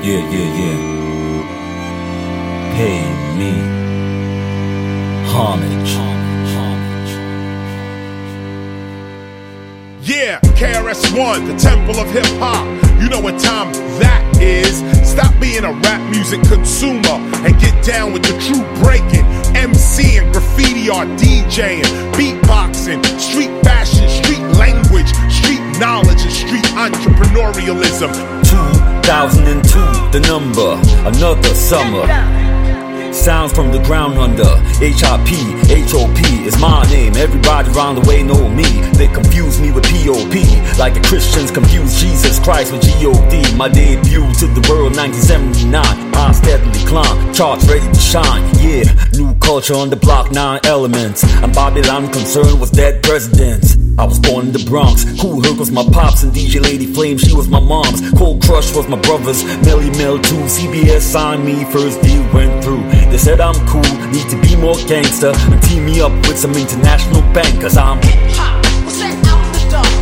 [0.00, 0.78] Yeah, yeah, yeah.
[2.76, 3.02] Pay
[3.36, 3.52] me
[5.26, 5.78] homage.
[10.08, 12.64] Yeah, KRS-One, the temple of hip hop.
[13.02, 14.78] You know what time that is.
[15.06, 19.26] Stop being a rap music consumer and get down with the true breaking.
[19.54, 21.82] MC and graffiti art DJing,
[22.14, 28.37] beatboxing, street fashion, street language, street knowledge, and street entrepreneurialism.
[28.48, 29.78] 2002,
[30.10, 32.06] the number, another summer.
[33.12, 35.28] Sounds from the ground under HIP,
[35.90, 37.14] HOP is my name.
[37.16, 38.64] Everybody around the way know me.
[38.96, 40.34] They confuse me with POP,
[40.78, 43.54] like the Christians confuse Jesus Christ with GOD.
[43.56, 45.84] My debut to the world 1979.
[46.14, 48.44] I steadily climb, charts ready to shine.
[48.60, 51.22] Yeah, new culture on the block, nine elements.
[51.42, 53.76] And Babylon concerned with dead presidents.
[53.98, 55.04] I was born in the Bronx.
[55.20, 58.00] Kool Herc was my pops and DJ Lady Flame, she was my mom's.
[58.12, 59.42] Cold Crush was my brother's.
[59.66, 60.36] Melle Mel too.
[60.46, 62.82] CBS signed me, first deal went through.
[63.10, 63.82] They said I'm cool,
[64.12, 67.76] need to be more gangster and team me up with some international bankers.
[67.76, 68.00] I'm
[68.34, 69.97] Pop was sent out the door.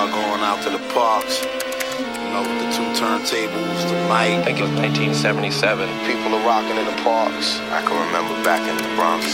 [0.00, 4.42] Cats first going out to the parks, you know, with the two turntables, the I
[4.44, 5.88] think it was 1977.
[6.06, 7.58] people are rocking in the parks.
[7.70, 9.24] I can remember back in the Bronx,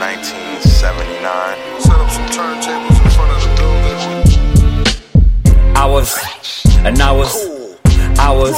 [0.00, 1.80] 1979.
[1.80, 3.76] Set up some turntables in front of the building.
[5.76, 6.16] I was,
[6.84, 7.34] and I was,
[8.18, 8.56] I was,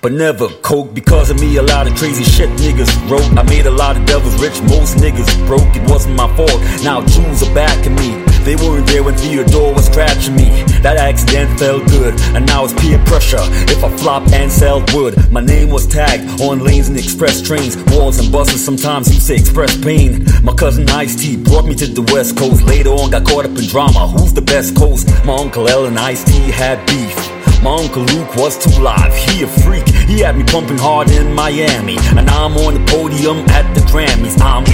[0.00, 1.56] but never coke because of me.
[1.56, 3.26] A lot of crazy shit niggas wrote.
[3.36, 5.74] I made a lot of devils rich, most niggas broke.
[5.74, 6.60] It wasn't my fault.
[6.84, 8.31] Now Jews are backing me.
[8.44, 10.64] They weren't there when Theodore was scratching me.
[10.82, 13.38] That accident felt good, and now it's peer pressure.
[13.70, 17.76] If I flop and sell wood, my name was tagged on lanes and express trains,
[17.92, 18.64] walls and buses.
[18.64, 20.26] Sometimes you say express pain.
[20.42, 22.64] My cousin Ice T brought me to the West Coast.
[22.64, 24.08] Later on, got caught up in drama.
[24.08, 25.08] Who's the best coast?
[25.24, 27.14] My uncle L and Ice T had beef.
[27.62, 29.86] My uncle Luke was too live, he a freak.
[30.10, 31.96] He had me pumping hard in Miami.
[32.18, 34.40] And I'm on the podium at the Grammys.
[34.40, 34.64] I'm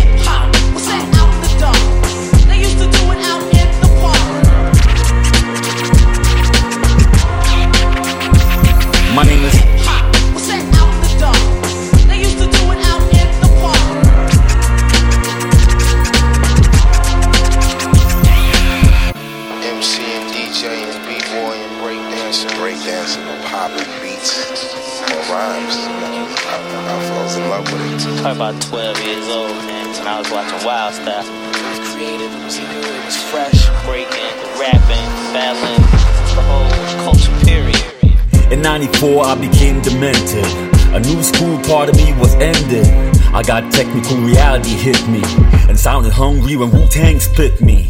[28.19, 29.95] Probably about 12 years old, man.
[29.95, 31.23] And I was watching Wild Style.
[31.23, 33.71] It was creative, it was new, it was fresh.
[33.87, 35.83] Breaking, rapping, battling,
[36.35, 36.67] the whole
[37.07, 38.53] culture period.
[38.53, 40.45] In 94, I became demented.
[40.95, 42.87] A new school part of me was ended.
[43.33, 45.23] I got technical reality hit me
[45.69, 47.89] and sounded hungry when Wu Tang split me.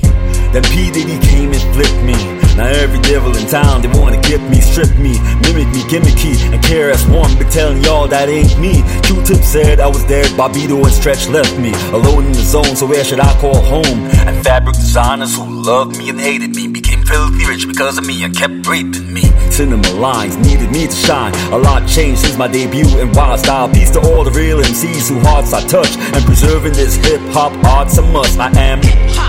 [0.52, 0.90] Then P.
[0.90, 2.47] Diddy came and flipped me.
[2.58, 5.14] Now every devil in town, they wanna get me, strip me,
[5.46, 8.82] mimic me, gimmicky, and KRS-One be telling y'all that ain't me.
[9.06, 12.84] Q-Tip said I was dead, Bobbito and Stretch left me alone in the zone, so
[12.84, 14.10] where should I call home?
[14.26, 18.24] And fabric designers who loved me and hated me became filthy rich because of me
[18.24, 19.22] and kept raping me.
[19.52, 21.32] Cinema lines needed me to shine.
[21.52, 23.68] A lot changed since my debut in Wild Style.
[23.68, 27.52] Peace to all the real MCs whose hearts I touch, and preserving this hip hop
[27.64, 28.36] art's a must.
[28.40, 28.80] I am.
[29.14, 29.27] Pop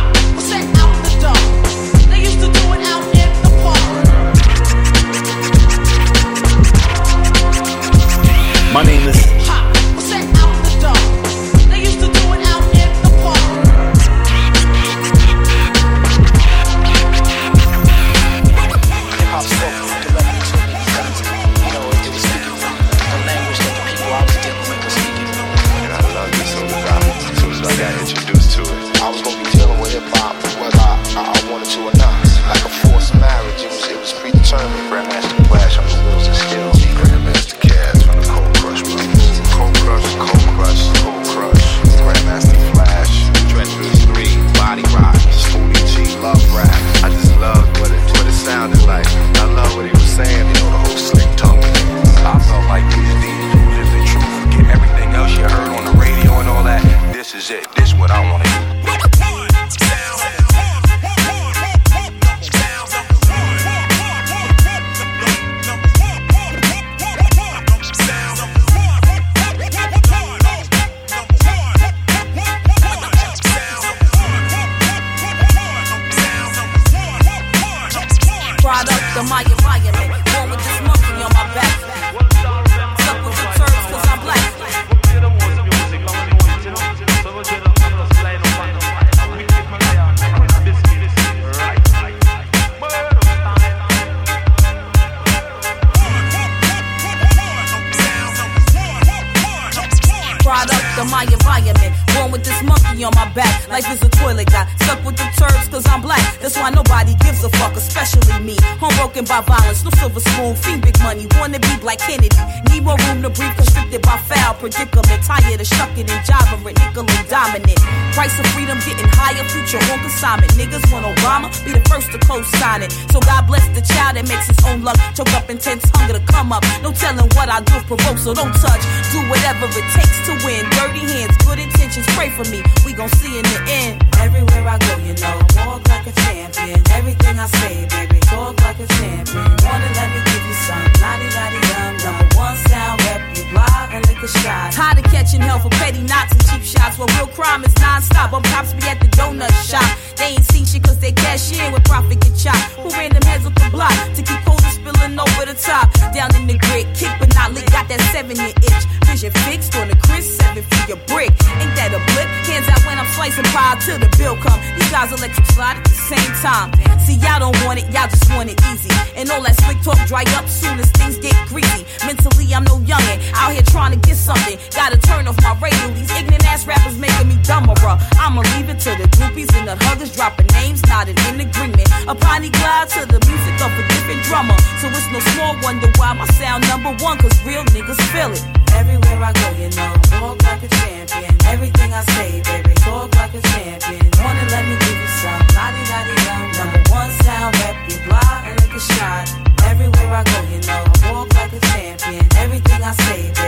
[114.49, 115.21] foul predicament.
[115.23, 117.79] Tired of shucking and jiving, nickel and dominant.
[118.13, 120.51] Price of freedom getting higher, future on consignment.
[120.53, 122.91] Niggas want Obama, be the first to co-sign it.
[123.11, 124.97] So God bless the child that makes his own luck.
[125.13, 126.63] Choke up intense hunger to come up.
[126.81, 128.83] No telling what I do provoke, so don't touch.
[129.13, 130.65] Do whatever it takes to win.
[130.77, 132.63] Dirty hands, good intentions, pray for me.
[132.85, 134.01] We gon' see in the end.
[134.17, 136.81] Everywhere I go, you know, walk like a champion.
[136.91, 139.45] Everything I say, baby, talk like a champion.
[139.63, 141.91] Wanna let me give you some, lottie lottie dum.
[142.03, 144.71] Number one sound rep, you blind and lick a shot.
[144.71, 146.97] Tired of catching hell for petty knots and cheap shots.
[146.97, 148.31] Well, real crime is non-stop.
[148.31, 149.85] Bum cops be at the donut shop.
[150.17, 152.73] They ain't seen shit cause they cash in with profit get chopped.
[152.79, 155.91] Who random heads up the block to keep cold spilling over the top.
[156.13, 157.65] Down in the grid, kick but not lick.
[157.71, 158.83] Got that seven year itch.
[159.07, 161.31] Vision fixed on the Chris seven for your brick.
[161.59, 162.27] Ain't that a blip?
[162.45, 164.59] Hands out when I'm slicing pie till the bill come.
[164.75, 166.69] These guys electric slide at the same time.
[166.99, 168.91] See, y'all don't want it, y'all just want it easy.
[169.15, 171.85] And all that slick talk dry up soon as things get greasy.
[172.05, 173.19] Mentally, I'm no youngin'.
[173.33, 174.57] Out here trying to get something.
[174.73, 175.85] Gotta turn off my radio.
[175.93, 177.77] These ignorant ass rappers making me dumber.
[178.17, 181.85] I'ma leave it to the groupies and the huggers dropping names, nodding in agreement.
[182.09, 184.57] A piney glide to the music of a different drummer.
[184.81, 188.43] So it's no small wonder why my sound number one, cause real niggas feel it.
[188.73, 191.33] Everywhere I go, you know, walk like a champion.
[191.45, 194.05] Everything I say, baby, talk like a champion.
[194.23, 196.41] Wanna let me give you some, lottie lottie dum.
[196.57, 199.25] Number one sound, rep you blah and lick a shot.
[199.69, 202.25] Everywhere I go, you know, walk like a champion.
[202.37, 203.38] Everything I say,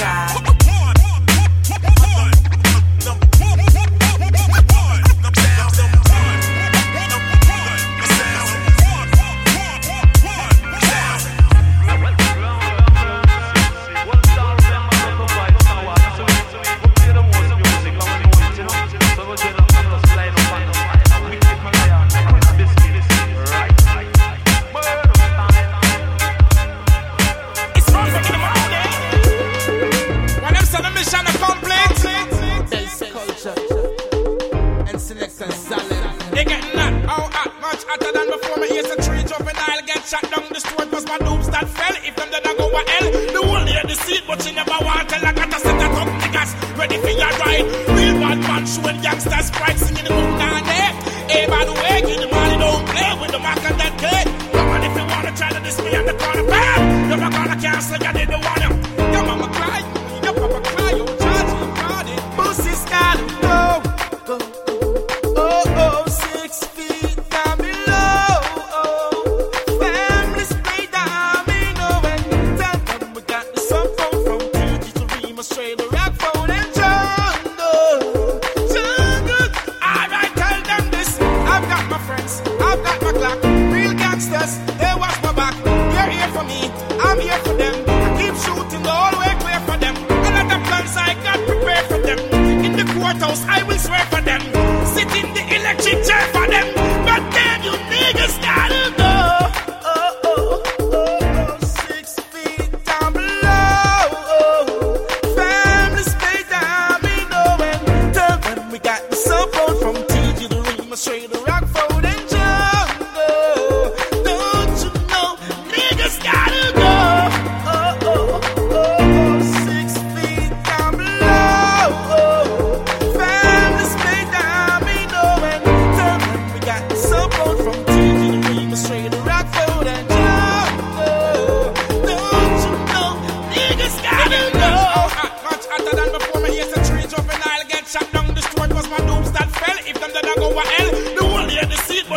[0.00, 0.39] blah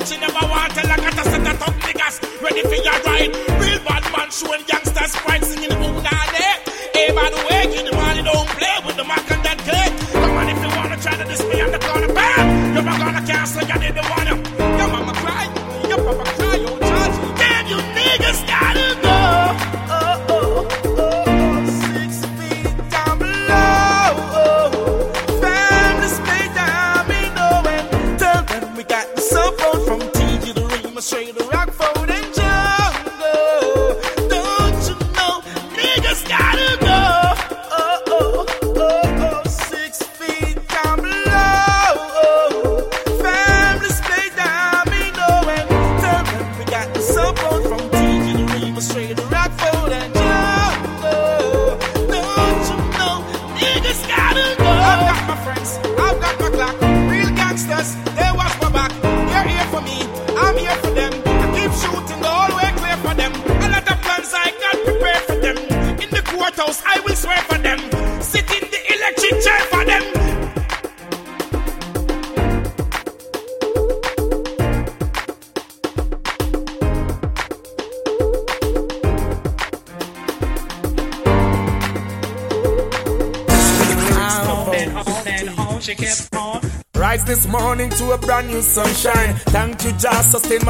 [0.06, 0.92] she never want tell.
[0.92, 3.32] I got to set up niggas ready for your ride.
[3.62, 4.64] Real bad man showing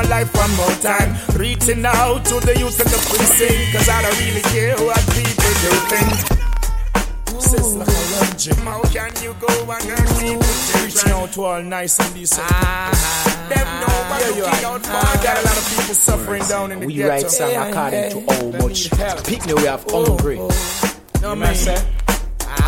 [0.04, 1.16] my life one more time.
[1.38, 5.54] Reaching out to the youth and the precinct, cause I don't really care what people
[5.64, 6.14] do think.
[7.42, 7.86] Sister,
[8.64, 10.84] how can you go and hurt people?
[10.84, 12.42] Reaching out to all nice and decent.
[12.50, 13.50] Ah.
[13.50, 15.24] Them know what looking out for.
[15.24, 17.10] Got a lot of people suffering down in the We ghetto.
[17.10, 20.40] write song according to how much people we have hungry.
[21.22, 22.03] No man, say.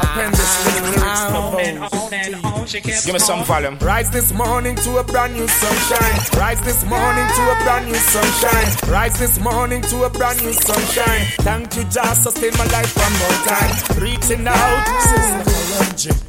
[0.01, 3.05] Append this little lyrics to bones.
[3.05, 3.77] Give me some volume.
[3.79, 6.19] Rise this morning to a brand new sunshine.
[6.39, 8.91] Rise this morning to a brand new sunshine.
[8.91, 11.25] Rise this morning to a brand new sunshine.
[11.45, 14.01] Thank you, just sustain my life one more time.
[14.01, 14.85] Reaching out,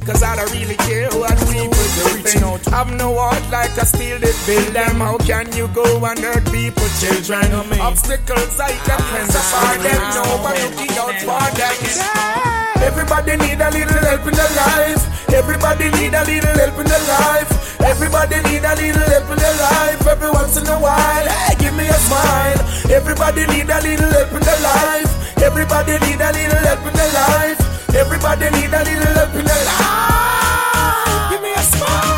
[0.05, 2.15] cause I don't really care what people do.
[2.15, 5.01] Reaching out, have no heart like I steal it, build them.
[5.01, 7.51] How can you go and hurt people, children?
[7.81, 10.01] Obstacles I can friends apart them.
[10.13, 12.56] No one looking out for them.
[12.83, 15.03] Everybody need a little help in their life.
[15.33, 17.79] Everybody need a little help in their life.
[17.81, 20.07] Everybody need a little help in their life.
[20.07, 22.59] Every once in a while, hey, give me a smile.
[22.89, 25.11] Everybody need a little help in their life.
[25.41, 27.59] Everybody need a little help in their life.
[27.95, 31.31] Everybody need a little help in their life.
[31.31, 32.16] Give me a smile.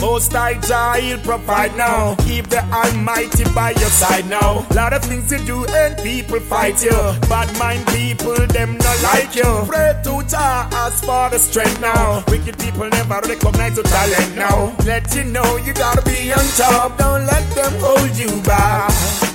[0.00, 2.14] Most I Jah, he'll provide now.
[2.26, 4.66] Keep the Almighty by your side now.
[4.74, 6.98] Lot of things you do and people fight you.
[7.28, 9.64] Bad mind people, them not like you.
[9.66, 12.24] Pray to Jah, ask for the strength now.
[12.28, 14.74] Wicked people never recognize your talent now.
[14.86, 16.96] Let you know you gotta be on top.
[16.96, 19.29] Don't let them hold you back.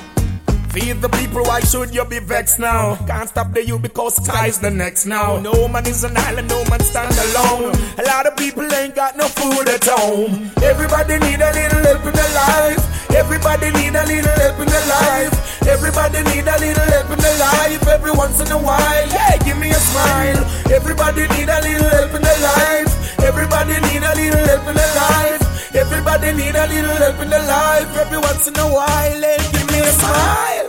[0.75, 3.00] Feed the people, why should you be vexed now?
[3.08, 5.39] Can't stop the you because sky's the next now.
[5.39, 7.72] No man is an island, no man stand alone.
[7.96, 10.51] A lot of people ain't got no food at home.
[10.60, 12.84] Everybody need a little help in their life.
[13.15, 15.63] Everybody need a little help in their life.
[15.63, 17.88] Everybody need a little help in their life.
[17.88, 20.44] Every once in a while, yeah, give me a smile.
[20.75, 22.91] Everybody need a little help in their life.
[23.24, 25.72] Everybody need a little help in their life.
[25.72, 27.96] Everybody need a little help in their life.
[27.96, 30.65] Every once in a while, hey, give me a smile.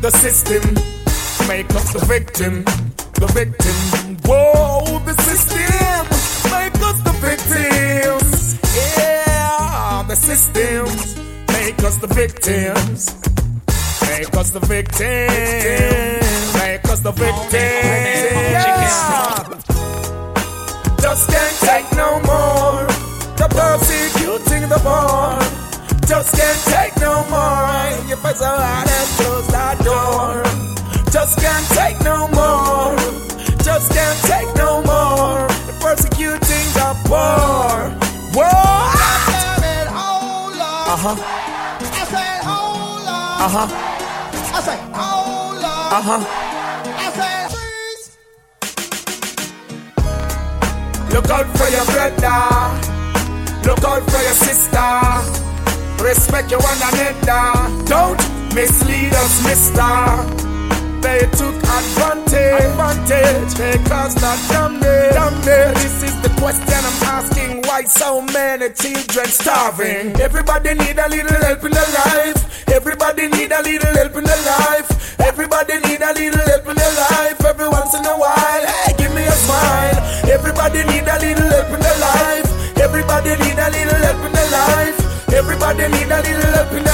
[0.00, 0.74] The system
[1.46, 2.64] make us the victim.
[3.20, 4.16] The victim.
[4.24, 5.60] Whoa, the system
[6.50, 8.58] make us the victims.
[8.96, 10.86] Yeah, the system
[11.48, 13.12] make us the victims.
[14.08, 16.54] Make us the victims.
[16.54, 17.52] Make us the victims.
[18.56, 19.44] Yeah.
[21.02, 22.86] Just can't take no more.
[23.36, 25.59] The persecuting the poor.
[26.10, 27.86] Just can't take no more.
[28.08, 30.42] You fight so hard and close that door.
[31.12, 32.98] Just can't take no more.
[33.62, 35.46] Just can't take no more.
[35.70, 37.94] The persecuting the poor.
[38.34, 38.50] What?
[40.90, 41.14] Uh huh.
[41.78, 43.38] I said, hold on.
[43.38, 43.70] Uh huh.
[44.50, 45.94] I said, hold on.
[45.94, 46.26] Uh huh.
[46.98, 48.18] I said, freeze.
[51.14, 52.42] Look out for your brother.
[53.62, 55.49] Look out for your sister.
[56.00, 57.84] Respect your one another.
[57.84, 58.18] Don't
[58.54, 60.50] mislead us, mister.
[61.00, 63.54] They took advantage, advantage.
[63.54, 65.76] They caused a damage, damage.
[65.76, 67.62] This is the question I'm asking.
[67.62, 70.20] Why so many children starving?
[70.20, 72.68] Everybody need a little help in their life.
[72.68, 75.20] Everybody need a little help in their life.
[75.20, 77.44] Everybody need a little help in their life.
[77.44, 79.96] Every once in a while, hey, give me a smile.
[80.32, 82.78] Everybody need a little help in their life.
[82.78, 84.39] Everybody need a little help in their life.
[85.40, 86.89] Everybody need a little help in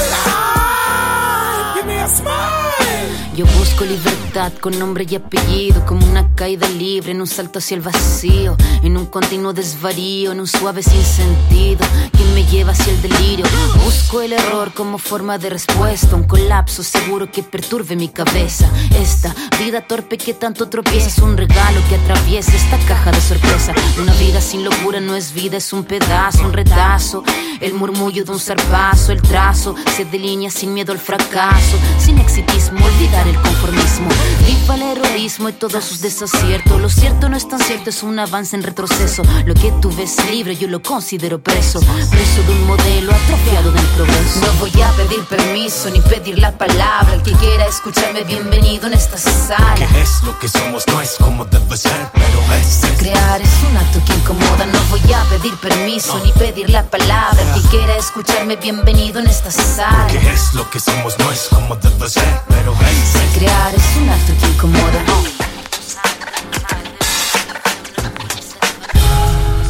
[3.37, 7.75] Yo busco libertad con nombre y apellido, como una caída libre en un salto hacia
[7.75, 11.85] el vacío, en un continuo desvarío, en un suave sinsentido
[12.17, 13.45] que me lleva hacia el delirio.
[13.85, 18.71] Busco el error como forma de respuesta, un colapso seguro que perturbe mi cabeza.
[18.99, 23.71] Esta vida torpe que tanto tropieza es un regalo que atraviesa esta caja de sorpresa.
[24.01, 27.23] Una vida sin locura no es vida, es un pedazo, un retazo.
[27.61, 32.83] El murmullo de un zarpazo, el trazo se delinea sin miedo al fracaso, sin exitismo,
[32.83, 34.09] olvidar el conformismo.
[34.45, 36.81] Viva el heroísmo y todos sus desaciertos.
[36.81, 39.23] Lo cierto no es tan cierto, es un avance en retroceso.
[39.45, 41.79] Lo que tú ves libre, yo lo considero preso.
[41.79, 44.39] Preso de un modelo atrofiado del progreso.
[44.41, 47.13] No voy a pedir permiso ni pedir la palabra.
[47.13, 49.75] El que quiera escucharme, bienvenido en esta sala.
[49.75, 50.85] ¿Qué es lo que somos?
[50.87, 52.83] No es como debe ser, pero es.
[52.83, 52.97] es.
[52.99, 54.65] Crear es un acto que incomoda.
[54.65, 57.41] No voy a pedir permiso ni pedir la palabra.
[57.41, 60.07] El que quiera escucharme, bienvenido en esta sala.
[60.07, 61.17] ¿Qué es lo que somos?
[61.19, 65.05] No es como debe ser, pero es crear es un acto que incomoda.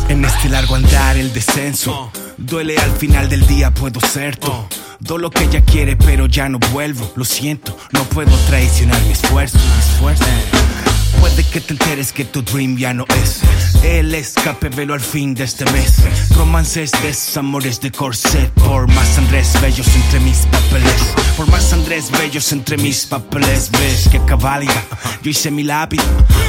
[0.10, 4.52] En este largo andar el descenso Duele al final del día, puedo ser tú.
[5.00, 7.12] Do lo que ella quiere, pero ya no vuelvo.
[7.16, 9.58] Lo siento, no puedo traicionar mi esfuerzo.
[9.58, 10.26] Mi esfuerzo.
[11.20, 13.42] Puede que te enteres que tu dream ya no es
[13.84, 15.96] el escape, velo al fin de este mes.
[16.36, 18.52] Romances, desamores de corset.
[18.54, 21.14] Por más Andrés bellos entre mis papeles.
[21.36, 23.70] Por más Andrés bellos entre mis papeles.
[23.72, 24.84] Ves que cabalga.
[25.22, 26.02] Yo hice mi lápiz.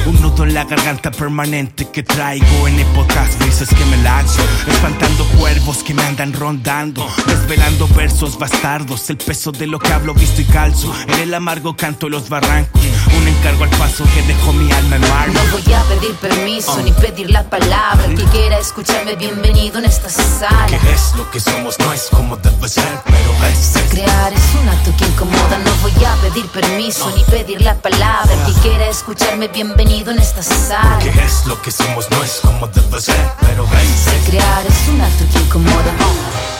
[0.05, 4.41] Un nudo en la garganta permanente que traigo en épocas veces que me lanzo.
[4.67, 7.07] Espantando cuervos que me andan rondando.
[7.25, 9.09] Desvelando versos bastardos.
[9.09, 10.93] El peso de lo que hablo, visto y calzo.
[11.07, 12.81] En el amargo canto de los barrancos.
[13.17, 15.27] Un encargo al paso que dejó mi alma en mar.
[15.29, 18.05] No voy a pedir permiso ni pedir la palabra.
[18.05, 20.67] El que quiera escucharme, bienvenido en esta sala.
[20.67, 23.73] Que es lo que somos, no es como debe ser, pero es.
[23.89, 25.57] Crear es un acto que incomoda.
[25.59, 28.33] No voy a pedir permiso ni pedir la palabra.
[28.33, 30.99] El que quiera escucharme, bienvenido en esta sala.
[30.99, 34.29] Que es lo que somos, no es como debe ser, pero es.
[34.29, 35.68] Crear es un acto que incomoda.
[35.69, 36.58] No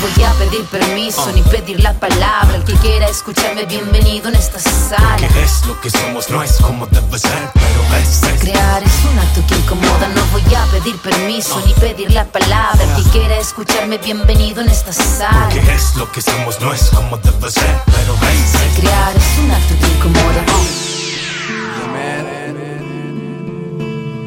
[0.00, 2.56] voy a pedir permiso ni pedir la palabra.
[2.56, 5.16] El que quiera escucharme, bienvenido en esta sala.
[5.16, 8.20] Que es lo que somos, no es como debe ser, pero es.
[8.40, 10.08] Crear es un acto que incomoda.
[10.14, 12.82] No voy a pedir permiso ni pedir la palabra.
[12.82, 15.48] El que quiera escucharme, bienvenido en esta sala.
[15.50, 18.80] Que es lo que somos, no es como debe ser, pero es.
[18.80, 20.44] Crear es un acto que incomoda.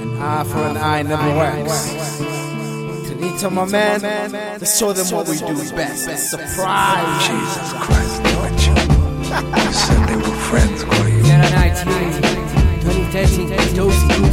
[0.03, 2.32] An eye for an eye never works.
[3.23, 4.01] Tanita, my man,
[4.59, 6.29] let's show them what we do best.
[6.29, 7.27] Surprise.
[7.27, 8.73] Jesus Christ, what you?
[9.63, 11.23] You said they were friends, were you?
[12.81, 14.07] 2013, Josie.
[14.13, 14.29] You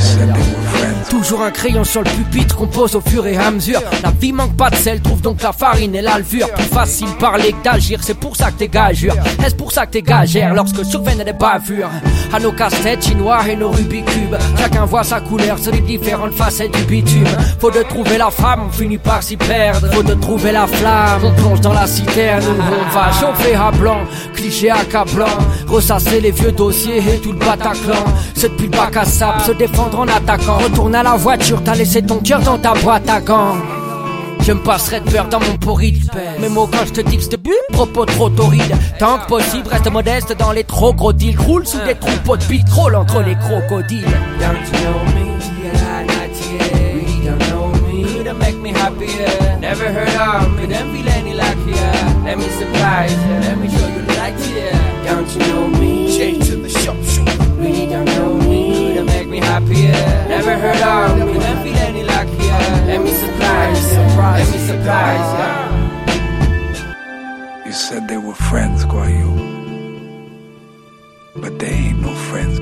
[0.00, 0.61] said they were friends.
[1.10, 3.80] Toujours un crayon sur le pupitre, compose au fur et à mesure.
[4.02, 6.48] La vie manque pas de sel, trouve donc la farine et la levure.
[6.52, 9.14] Plus facile parler que d'agir, c'est pour ça que t'es gageur.
[9.44, 11.90] Est-ce pour ça que t'es gagère lorsque surviennent des bavures?
[12.32, 16.34] À nos casse-têtes chinois et nos Rubik's Cube, chacun voit sa couleur sur les différentes
[16.34, 17.26] facettes du bitume.
[17.60, 19.92] Faut de trouver la femme, on finit par s'y perdre.
[19.92, 24.00] Faut de trouver la flamme, on plonge dans la citerne on va chauffer à blanc,
[24.34, 25.26] cliché accablant,
[25.66, 28.04] ressasser les vieux dossiers et tout le Bataclan.
[28.34, 30.58] C'est depuis le bac à sable, se défendre en attaquant.
[30.92, 33.56] Retourne à la voiture, t'as laissé ton cœur dans ta boîte à gants.
[34.40, 36.02] Je me passerai de peur dans mon porridge
[36.38, 40.36] Mes mots quand je te dis que propos trop torrides Tant que possible, reste modeste
[40.36, 44.04] dans les trop gros deals Roule sous des troupeaux de pétrole entre les crocodiles
[44.40, 45.32] Don't you know me?
[48.38, 49.60] Make me happier.
[49.60, 50.62] Never heard of me.
[50.62, 52.24] Couldn't feel any luckier.
[52.24, 53.40] Let me surprise you.
[53.40, 54.72] Let me show you light here.
[55.06, 56.16] Don't you know me?
[56.16, 56.96] J to the shop
[57.58, 58.11] Really don't know me.
[59.52, 60.28] Couldn't happier.
[60.28, 61.32] Never heard of me.
[61.34, 62.86] Couldn't feel any luckier.
[62.86, 63.98] Let me surprise you.
[64.16, 65.50] Let me surprise you.
[67.66, 69.30] You said they were friends, Guayu.
[71.36, 72.60] But they ain't no friends,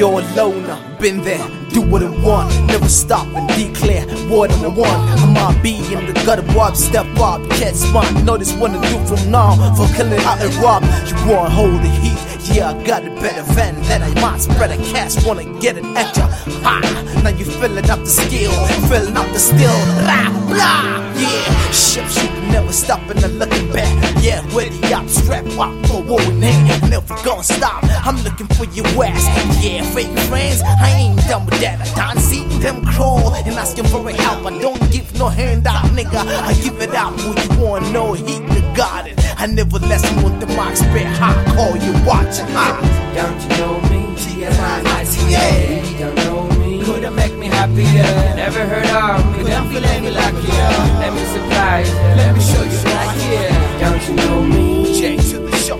[0.00, 4.68] you're a loner, been there, do what I want, never stop and declare what I
[4.68, 4.88] want.
[4.88, 7.42] I might be in the gutter, boy, step up,
[7.74, 8.10] spot.
[8.24, 10.82] Know this one to do from now for killing out and rob.
[11.06, 12.16] You want hold the heat,
[12.56, 14.00] yeah, I got a better van that.
[14.00, 16.29] I might spread a cash, wanna get it extra
[16.62, 17.22] high.
[17.22, 18.52] Now you filling up the skill,
[18.88, 21.70] filling up the steel, blah, blah, yeah.
[21.70, 23.92] Ship shooting, never stopping and looking back.
[24.22, 26.02] Yeah, with the op strap up for
[26.40, 27.84] hand, never gonna stop.
[28.06, 29.24] I'm looking for your ass,
[29.64, 30.62] yeah, fake friends.
[30.62, 31.80] I ain't done with that.
[31.80, 34.46] I done seen them crawl and asking for a help.
[34.46, 36.18] I don't give no handout, nigga.
[36.18, 39.14] I give it out when you wanna know heat the garden.
[39.36, 41.36] I never listen with the mic spit hot.
[41.56, 42.80] Call you watching hot.
[43.14, 44.14] Don't you know me?
[44.16, 45.82] T-M-I-T-A.
[45.82, 46.84] Really don't know me.
[46.84, 48.10] Couldn't make me happier.
[48.36, 49.44] Never heard of me.
[49.44, 50.70] Couldn't feel any luckier.
[51.00, 51.94] Let me surprise you.
[52.20, 53.50] Let me show you right here.
[53.80, 55.00] Don't you know me?
[55.00, 55.78] J to the show.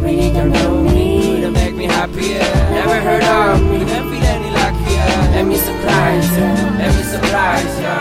[0.00, 1.22] Really don't know me.
[1.22, 2.46] Couldn't make me happier.
[2.70, 3.78] Never heard of me.
[3.78, 5.10] Couldn't feel any luckier.
[5.34, 6.48] Let me surprise you.
[6.78, 7.98] Let me surprise you.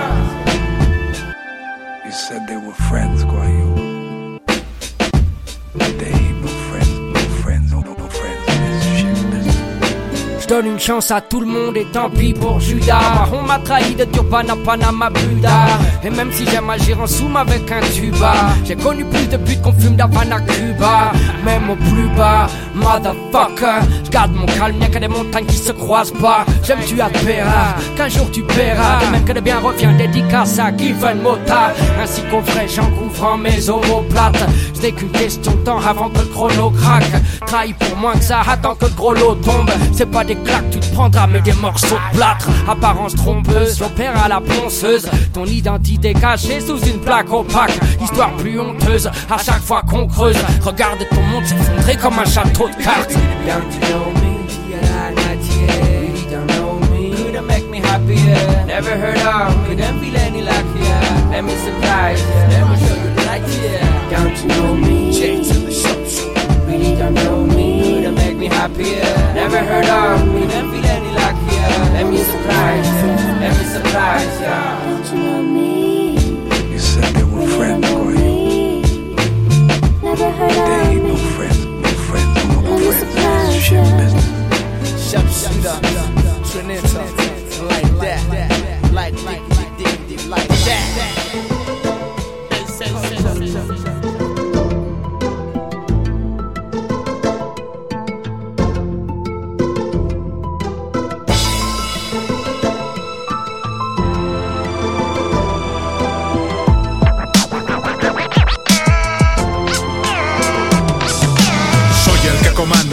[2.06, 3.79] You said they were friends, Guayu.
[5.76, 6.19] But
[10.50, 13.28] donne une chance à tout le monde et tant pis pour Judas.
[13.32, 15.68] On m'a trahi de Durban à Panama Buda.
[16.04, 18.34] Et même si j'aime agir en soum avec un tuba,
[18.66, 21.12] j'ai connu plus de buts qu'on fume d'Havana Cuba.
[21.46, 23.86] Même au plus bas, motherfucker.
[24.06, 26.46] J'garde mon calme, y'a que des montagnes qui se croisent pas.
[26.64, 29.04] J'aime tu paieras, qu'un jour tu paieras.
[29.04, 31.74] Et même que de bien revient dédicace à Given Mota.
[32.02, 34.48] Ainsi qu'au vrai, j'engouvrant mes omoplates.
[34.82, 37.12] N'est qu'une question de temps avant que le chrono craque.
[37.46, 39.70] Trahi pour moins que ça, attends que le gros lot tombe.
[39.92, 40.39] C'est pas des
[40.72, 42.50] tu te prendras, mais des morceaux de plâtre.
[42.68, 45.10] Apparence trompeuse, j'opère à la ponceuse.
[45.34, 47.80] Ton identité cachée sous une plaque opaque.
[48.02, 50.38] Histoire plus honteuse, à chaque fois qu'on creuse.
[50.62, 53.16] Regarde ton monde s'effondrer comme un château de cartes.
[57.90, 58.66] happier.
[58.66, 61.00] Never heard of, couldn't feel any luckier.
[61.32, 63.44] Let me surprise you, let me show you the light.
[64.12, 65.12] Don't you know me?
[65.12, 67.79] J to the show, Really don't know me,
[68.40, 69.04] me happier.
[69.36, 71.70] Never heard of, couldn't feel any luckier.
[71.94, 73.12] Let me surprise you,
[73.44, 74.58] let me surprise you.
[74.88, 76.72] Don't you know me?
[76.72, 78.14] You said they were friends, boy.
[80.02, 85.12] Never heard They ain't no friends, no friends, no, no friends in this shit business.
[85.12, 85.78] Sharpshooter,
[86.50, 87.04] Trinita,
[87.68, 88.22] like that,
[88.94, 89.46] like that,
[90.28, 91.19] like that.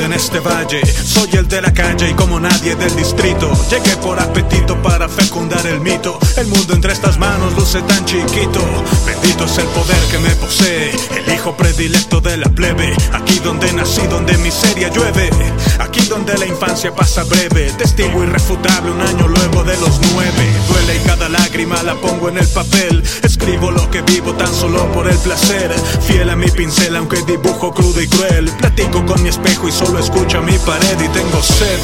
[0.04, 3.50] En este valle, soy el de la calle y como nadie del distrito.
[3.70, 6.18] Llegué por apetito para fecundar el mito.
[6.37, 8.61] El mundo entre estas manos luce tan chiquito.
[9.06, 12.94] Bendito es el poder que me posee, el hijo predilecto de la plebe.
[13.12, 15.30] Aquí donde nací, donde miseria llueve.
[15.78, 17.70] Aquí donde la infancia pasa breve.
[17.78, 20.52] Testigo irrefutable un año luego de los nueve.
[20.68, 23.02] Duele y cada lágrima la pongo en el papel.
[23.22, 25.72] Escribo lo que vivo tan solo por el placer.
[26.06, 28.50] Fiel a mi pincel, aunque dibujo crudo y cruel.
[28.59, 31.79] Platico con mi espejo y solo escucho a mi pared y tengo sed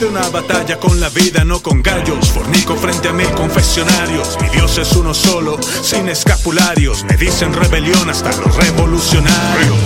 [0.00, 2.32] de una batalla con la vida, no con gallos.
[2.32, 4.36] Fornico frente a mil confesionarios.
[4.40, 7.04] Mi Dios es uno solo, sin escapularios.
[7.04, 9.78] Me dicen rebelión hasta los revolucionarios.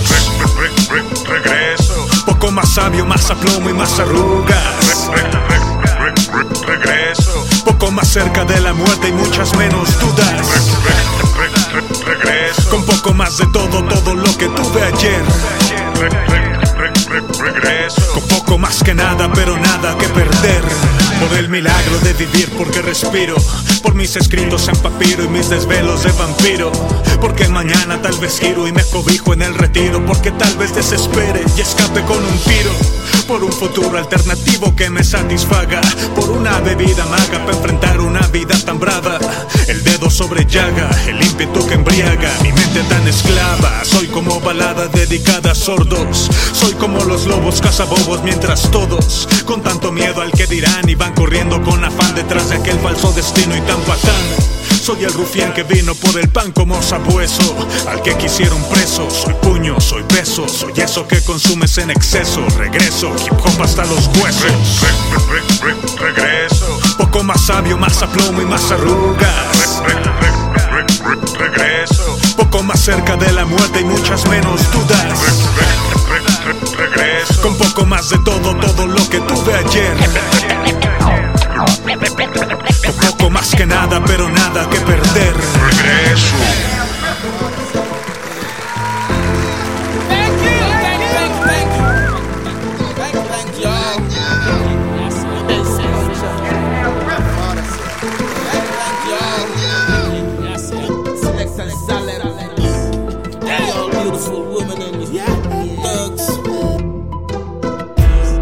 [1.26, 2.09] regreso.
[2.24, 5.11] Poco más sabio, más aplomo y más arrugas.
[6.66, 7.46] regreso.
[7.66, 10.46] Poco más cerca de la muerte y muchas menos dudas.
[12.07, 12.70] regreso.
[12.70, 16.58] Con poco más de todo, todo lo que tuve ayer.
[17.38, 18.12] Regreso.
[18.12, 20.62] Con poco más que nada, pero nada que perder.
[21.20, 23.37] Por el milagro de vivir porque respiro.
[23.83, 26.70] Por mis escritos en papiro y mis desvelos de vampiro.
[27.20, 30.04] Porque mañana tal vez giro y me cobijo en el retiro.
[30.07, 32.72] Porque tal vez desespere y escape con un tiro.
[33.26, 35.81] Por un futuro alternativo que me satisfaga.
[36.14, 39.18] Por una bebida maga para enfrentar una vida tan brava.
[40.06, 42.30] Sobre llaga, el ímpetu que embriaga.
[42.42, 43.84] Mi mente tan esclava.
[43.84, 46.30] Soy como balada dedicada a sordos.
[46.52, 51.14] Soy como los lobos cazabobos mientras todos, con tanto miedo al que dirán, y van
[51.14, 54.58] corriendo con afán detrás de aquel falso destino y tan patán.
[54.88, 57.55] Soy el rufián que vino por el pan como sabueso
[57.90, 63.12] Al que quisieron preso Soy puño, soy beso Soy eso que consumes en exceso Regreso,
[63.22, 64.51] hip hop hasta los huesos
[65.98, 69.83] Regreso Poco más sabio, más aplomo y más arrugas
[71.38, 75.51] Regreso Poco más cerca de la muerte y muchas menos dudas
[76.79, 80.77] Regreso Con poco más de todo, todo lo que tuve ayer
[83.11, 85.35] poco más que nada, pero nada que perder.
[85.35, 86.37] Regreso.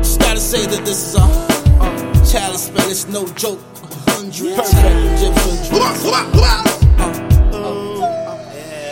[0.03, 1.56] Just gotta say that this is a
[2.37, 3.61] challenge it's no joke.
[4.09, 4.77] Hundred perfect
[5.17, 5.57] Egyptian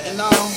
[0.09, 0.49] And all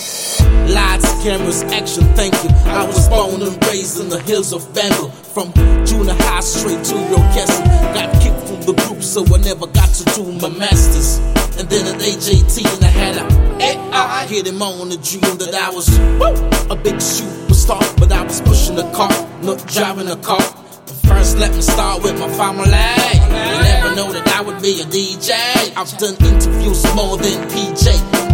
[0.74, 2.50] lights, cameras, action, thank you.
[2.66, 5.10] I was born and raised in the hills of Vandal.
[5.10, 5.52] From
[5.86, 7.66] junior high straight to orchestra.
[7.96, 11.20] Got kicked from the group, so I never got to do my masters.
[11.60, 15.38] And then at age 18, I had a a I hit him on the dream
[15.40, 16.34] that I was woo,
[16.72, 20.67] a big superstar, but I was pushing a car, not driving a car.
[21.08, 22.68] First, let me start with my family.
[22.68, 25.32] You never know that I would be a DJ.
[25.76, 27.88] I've done interviews more than PJ,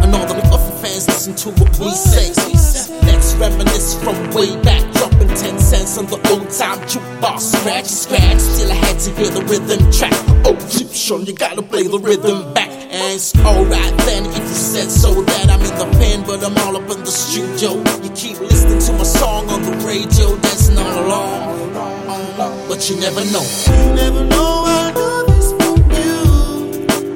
[0.04, 2.34] and all the other fans listen to what we say.
[3.04, 7.40] Let's reminisce from way back, dropping 10 cents on the old time jukebox.
[7.40, 10.14] Scratch, scratch, still I had to hear the rhythm track.
[10.46, 12.70] Oh, Egyptian, you gotta play the rhythm back.
[12.70, 16.58] And it's alright then if you said so that I'm in the pen, but I'm
[16.66, 17.78] all up in the studio.
[18.04, 21.73] You keep listening to my song on the radio, dancing all along.
[22.68, 23.44] But you never know.
[23.68, 26.18] You never know I do this for you.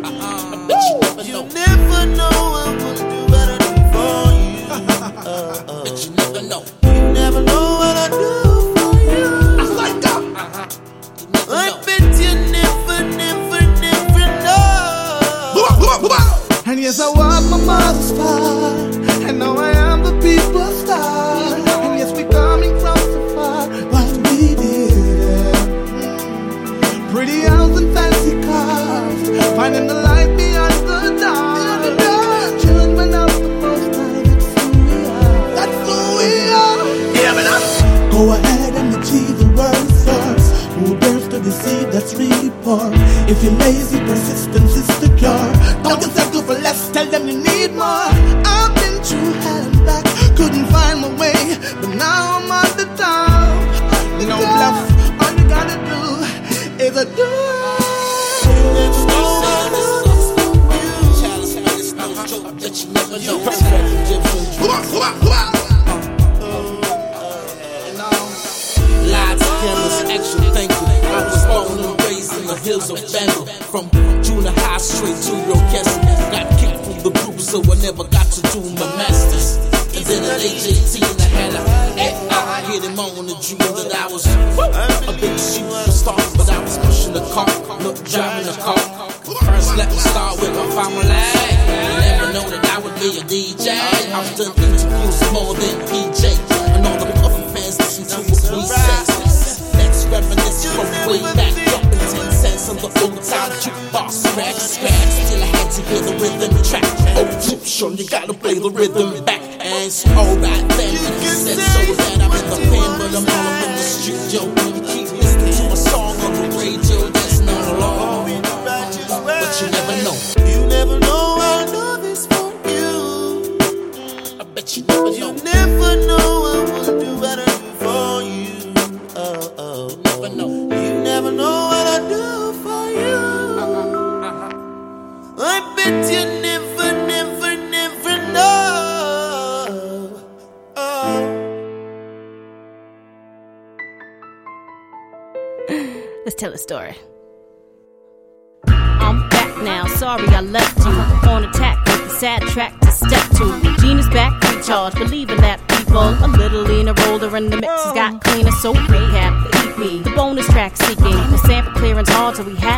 [0.04, 0.67] Uh-uh.
[1.15, 1.43] But you never know.
[1.43, 4.65] You never know I would do what I do for you.
[4.70, 5.84] Uh-uh.
[5.84, 6.62] But you never know.
[6.84, 8.32] You never know what I do
[8.76, 9.28] for you.
[9.60, 10.22] I like that.
[10.36, 10.65] Uh-huh.
[11.50, 11.52] I
[11.86, 15.20] bet you never, never, never know.
[16.65, 18.57] And yes, I was my mother's star.
[38.18, 40.50] Go ahead and achieve the world first.
[40.74, 42.90] Who dares to deceive that's really poor?
[43.30, 45.54] If you're lazy, persistence is the cure.
[45.84, 48.17] Don't just settle for less, tell them you need more.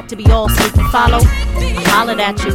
[0.10, 0.84] To be all sneaky.
[0.92, 2.52] Follow, I hollered at you.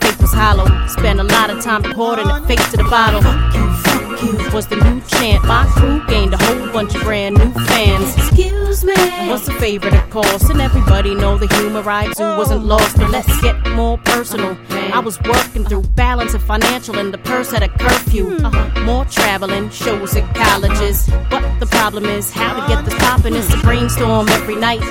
[0.00, 3.22] Fake was hollow, spent a lot of time recording it, face to the bottle.
[3.22, 5.44] Fuck you, fuck you was the new chant.
[5.44, 8.16] My crew gained a whole bunch of brand new fans.
[8.16, 8.94] Excuse me,
[9.28, 12.96] was a favorite, of course, and everybody know the humor I do wasn't lost.
[12.96, 14.58] But let's get more personal.
[14.70, 18.38] I was working through balance of financial and the purse at a curfew.
[18.38, 18.80] Uh-huh.
[18.82, 21.08] More traveling, shows at colleges.
[21.30, 23.36] But the problem is how to get this poppin'.
[23.36, 24.82] It's a brainstorm every night.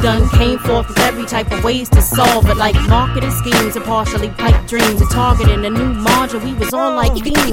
[0.00, 3.84] Done came forth with every type of ways to solve it, like marketing schemes and
[3.84, 6.42] partially pipe dreams and targeting a new margin.
[6.42, 7.36] We was on like beams.
[7.36, 7.46] You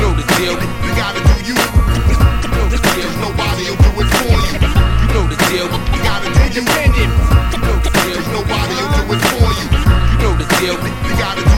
[0.00, 0.54] know the deal.
[0.54, 1.56] You gotta do you.
[1.56, 3.10] You know the deal.
[3.20, 4.56] Nobody will do it for you.
[4.56, 5.66] You know the deal.
[5.68, 7.12] You gotta do independent.
[7.52, 8.20] You know the deal.
[8.32, 9.66] Nobody will do it for you.
[9.68, 10.76] You know the deal.
[10.78, 11.57] You gotta do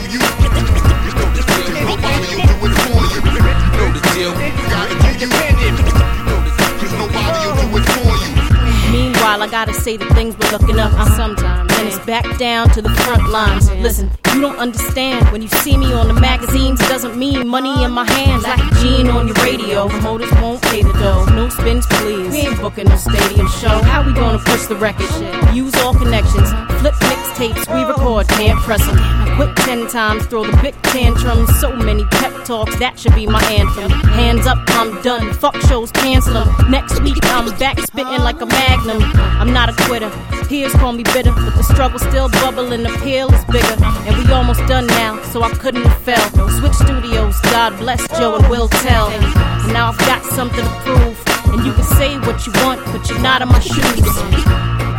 [9.31, 11.71] Meanwhile, I gotta say that things were looking up sometimes.
[11.77, 13.71] And it's back down to the front lines.
[13.75, 15.31] Listen, don't understand.
[15.31, 18.43] When you see me on the magazines, doesn't mean money in my hands.
[18.43, 19.87] Like gene on your radio.
[19.87, 21.25] Promoters won't pay the dough.
[21.35, 22.31] No spins, please.
[22.31, 23.81] We ain't booking no stadium show.
[23.83, 25.07] How we gonna push the record?
[25.11, 25.53] Shit?
[25.53, 26.49] Use all connections.
[26.81, 28.97] Flip mixtapes, we record, can't press them.
[29.35, 31.47] Quit ten times, throw the big tantrums.
[31.59, 33.91] So many pep talks, that should be my anthem.
[33.91, 35.31] Hands up, I'm done.
[35.33, 36.71] Fuck shows, cancel them.
[36.71, 39.03] Next week, I'm back spitting like a magnum.
[39.39, 40.09] I'm not a quitter.
[40.49, 42.81] Peers call me bitter, but the struggle still bubbling.
[42.81, 43.77] The pill is bigger,
[44.09, 46.49] and we Almost done now, so I couldn't have fell.
[46.59, 49.09] Switch studios, God bless Joe and Will tell.
[49.09, 51.21] And now I've got something to prove.
[51.53, 54.17] And you can say what you want, but you're not in my shoes.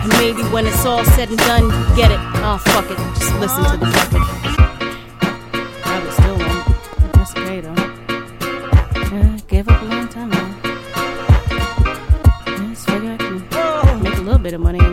[0.04, 2.20] And maybe when it's all said and done, get it.
[2.44, 2.98] Oh, fuck it.
[3.18, 4.22] Just listen to the record.
[6.12, 6.38] Still.
[7.14, 7.64] That's great,
[9.48, 10.44] gave up a long time ago.
[12.74, 13.16] Figure
[14.02, 14.91] make a little bit of money.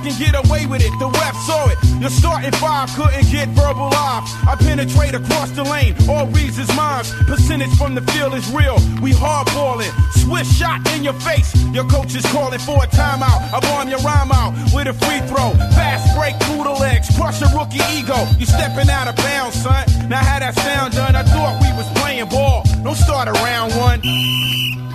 [0.00, 0.92] To and get away with it.
[0.98, 1.78] The ref saw it.
[2.00, 4.24] Your starting five couldn't get verbal off.
[4.48, 5.94] I penetrate across the lane.
[6.08, 7.04] All reads is mine.
[7.26, 8.76] Percentage from the field is real.
[9.02, 9.92] We hardballing.
[10.12, 11.54] Swift shot in your face.
[11.72, 13.52] Your coach is calling for a timeout.
[13.52, 15.52] I bomb your rhyme out with a free throw.
[15.76, 17.08] Fast break through the legs.
[17.16, 18.16] Crush a rookie ego.
[18.38, 19.84] You stepping out of bounds, son.
[20.08, 21.14] Now how that sound done?
[21.14, 22.64] I thought we was playing ball.
[22.82, 24.00] Don't start around one.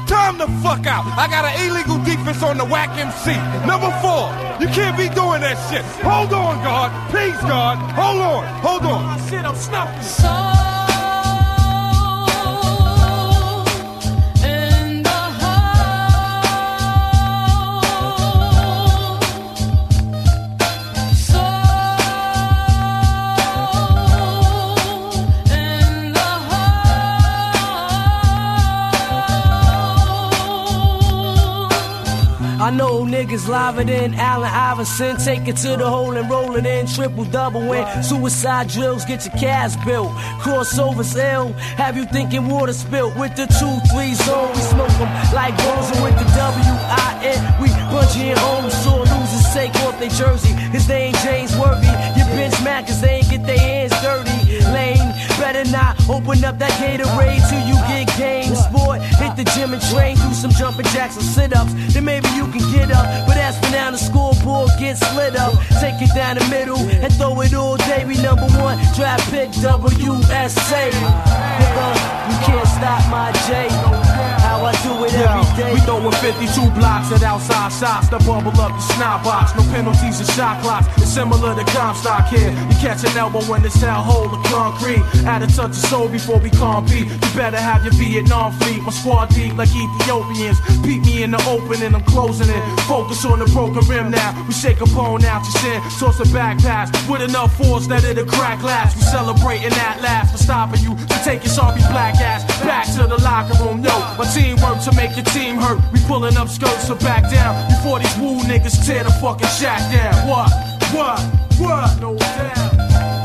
[0.07, 1.05] Time the fuck out.
[1.17, 3.35] I got an illegal defense on the whack MC.
[3.67, 4.31] Number four.
[4.59, 5.83] You can't be doing that shit.
[6.03, 6.89] Hold on, God.
[7.11, 7.77] Please, God.
[7.91, 8.45] Hold on.
[8.61, 9.29] Hold on.
[9.29, 10.56] Shit, I'm snuffing.
[33.83, 35.17] Liver Allen Iverson.
[35.17, 36.87] Take it to the hole and roll it in.
[36.87, 37.85] Triple double win.
[38.03, 40.11] Suicide drills, get your cash built.
[40.41, 41.53] Crossovers ill.
[41.77, 44.51] Have you thinking water spilt with the 2-3 zone?
[44.53, 47.61] We smoke them like Rosa with the W-I-N.
[47.61, 48.69] We bungee and home.
[48.69, 50.53] Sore losers take off their jersey.
[50.71, 51.87] His name James Worthy.
[52.17, 54.36] Your bench man cause they ain't get their hands dirty.
[55.47, 58.53] Better not open up that Gatorade till you get game.
[58.53, 60.17] Sport, hit the gym and train.
[60.17, 61.71] Do some jumping jacks and sit ups.
[61.93, 63.07] Then maybe you can get up.
[63.25, 65.53] But as for now, the scoreboard gets split up.
[65.79, 68.03] Take it down the middle and throw it all day.
[68.03, 70.91] We number one draft pick WSA.
[72.27, 73.96] You can't stop my J.
[74.67, 75.73] I do it every day.
[75.73, 76.43] We throwing 52
[76.75, 79.55] blocks at outside shots to bubble up the snot box.
[79.55, 80.87] No penalties or shot clocks.
[80.99, 82.51] It's similar to Comstock here.
[82.51, 84.99] You catch an elbow when it's down hole of concrete.
[85.23, 87.07] Add a touch of soul before we compete.
[87.07, 88.83] You better have your Vietnam fleet.
[88.83, 90.59] My squad deep like Ethiopians.
[90.83, 92.61] Beat me in the open and I'm closing it.
[92.91, 94.35] Focus on the broken rim now.
[94.47, 95.79] We shake a bone out your sin.
[95.95, 98.97] Toss a back pass with enough force that it'll crack last.
[98.97, 103.07] We celebrating that last for stopping you to take your sorry black ass back to
[103.07, 103.79] the locker room.
[103.79, 105.79] Yo, my team work to make your team hurt.
[105.91, 109.81] We pulling up skirts to back down before these woo niggas tear the fucking shack
[109.91, 110.27] down.
[110.27, 110.51] What?
[110.93, 111.19] What?
[111.59, 111.99] What?
[111.99, 112.73] No doubt.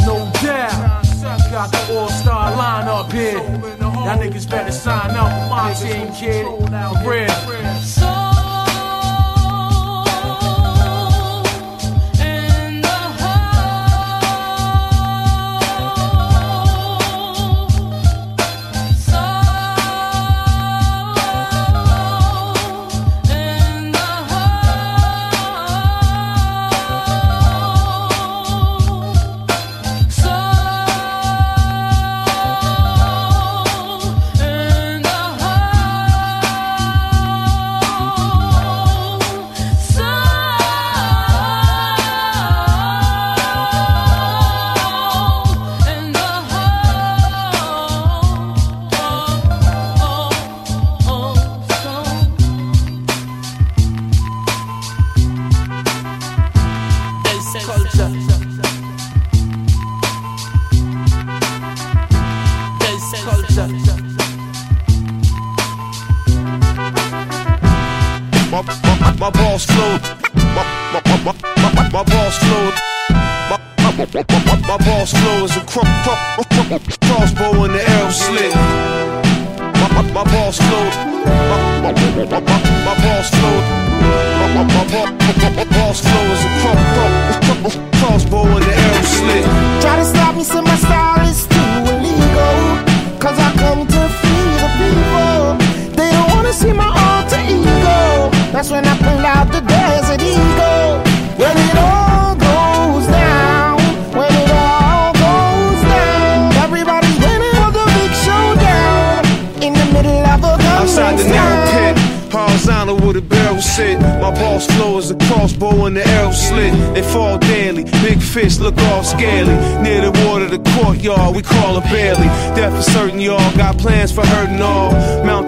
[0.06, 1.02] No doubt.
[1.50, 3.38] Got the all-star lineup here.
[3.78, 6.46] Y'all niggas better sign up my team, kid.
[6.46, 8.21] For real.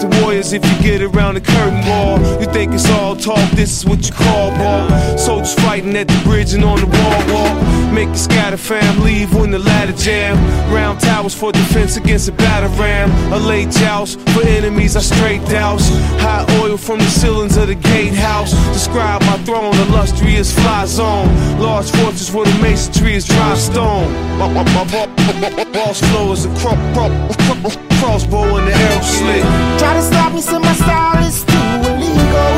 [0.05, 3.79] Mountain warriors, if you get around the curtain wall, you think it's all talk, this
[3.79, 5.17] is what you call ball.
[5.17, 7.93] Soldiers fighting at the bridge and on the wall walk.
[7.93, 10.37] Make the scatter fam leave when the ladder jam.
[10.73, 13.11] Round towers for defense against a battle ram.
[13.33, 15.89] A late joust for enemies I straight douse.
[16.21, 18.53] Hot oil from the ceilings of the gatehouse.
[18.75, 21.29] Describe my throne, illustrious fly zone.
[21.59, 24.13] Large fortress where the masonry is dry stone.
[24.39, 29.45] My, my, my, my boss flow is a cro- cro- crossbow and the arrow slit.
[29.79, 32.55] Try to stop me, so my style is too illegal.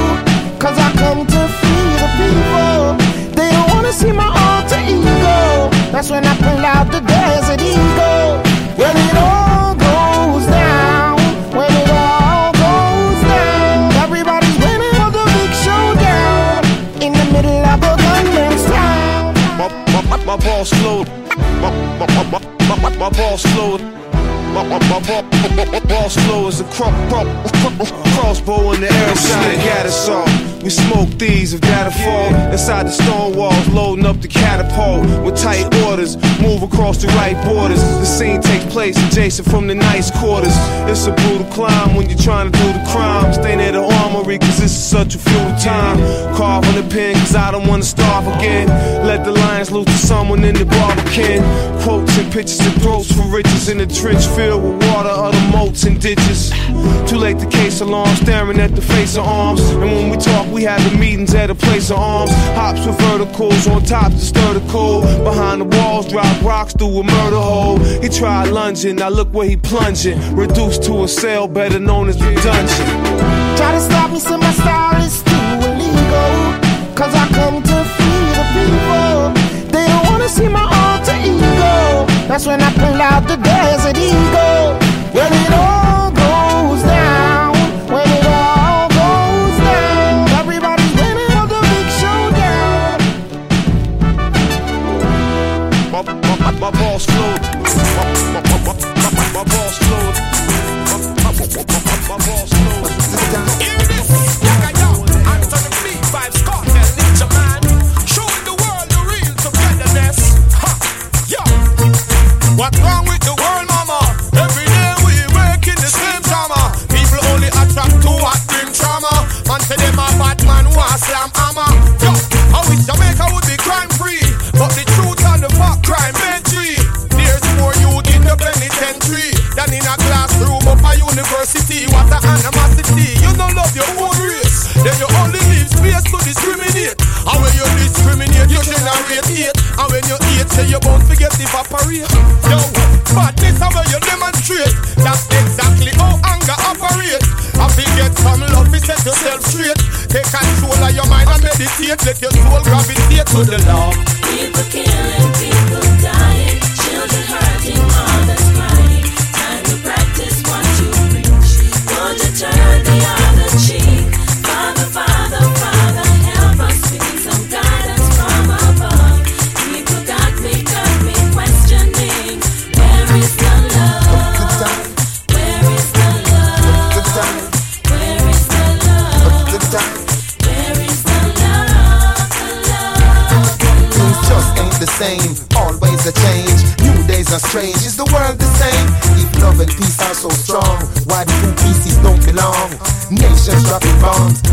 [0.58, 2.96] Cause I come to free the people.
[3.36, 5.70] They don't wanna see my alter ego.
[5.92, 8.42] That's when I pull out the desert eagle.
[8.80, 11.16] When it all goes down,
[11.58, 16.64] when it all goes down, everybody's waiting for the big showdown
[17.04, 19.34] in the middle of a gunman's town.
[19.58, 21.04] My, my, my, my boss flow.
[21.62, 24.05] My, my, my, my, my, my flow.
[24.56, 27.28] Boss flow is a cro- cro-
[28.16, 28.88] crossbow in the.
[28.88, 30.46] Got all.
[30.66, 32.34] We smoke these if that'll fall.
[32.50, 36.16] Inside the stone walls, loading up the catapult with tight orders.
[36.40, 37.80] Move across the right borders.
[37.80, 40.54] The scene takes place adjacent from the nice quarters.
[40.90, 43.32] It's a brutal climb when you're trying to do the crime.
[43.32, 45.98] Stay near the armory, cause this is such a futile time.
[46.34, 48.66] Carve on the pen, cause I don't wanna starve again.
[49.06, 51.44] Let the lions loose to someone in the barbican.
[51.82, 55.84] Quotes and pictures and throats for riches in the trench filled with water, other moats
[55.84, 56.50] and ditches.
[57.10, 59.60] Too late to case alarm, staring at the face of arms.
[59.70, 62.32] And when we talk, we have the meetings at a place of arms.
[62.58, 65.02] Hops with verticals on top to stir the cold.
[65.24, 67.78] Behind the walls, drop rocks through a murder hole.
[68.02, 70.18] He tried lunging, now look where he plunging.
[70.36, 72.86] Reduced to a cell, better known as the dungeon.
[73.58, 76.34] Try to stop me, so my style is too illegal.
[76.98, 79.16] Cause I come to free the people.
[79.74, 82.06] They don't wanna see my alter ego.
[82.28, 83.65] That's when I pull out the desert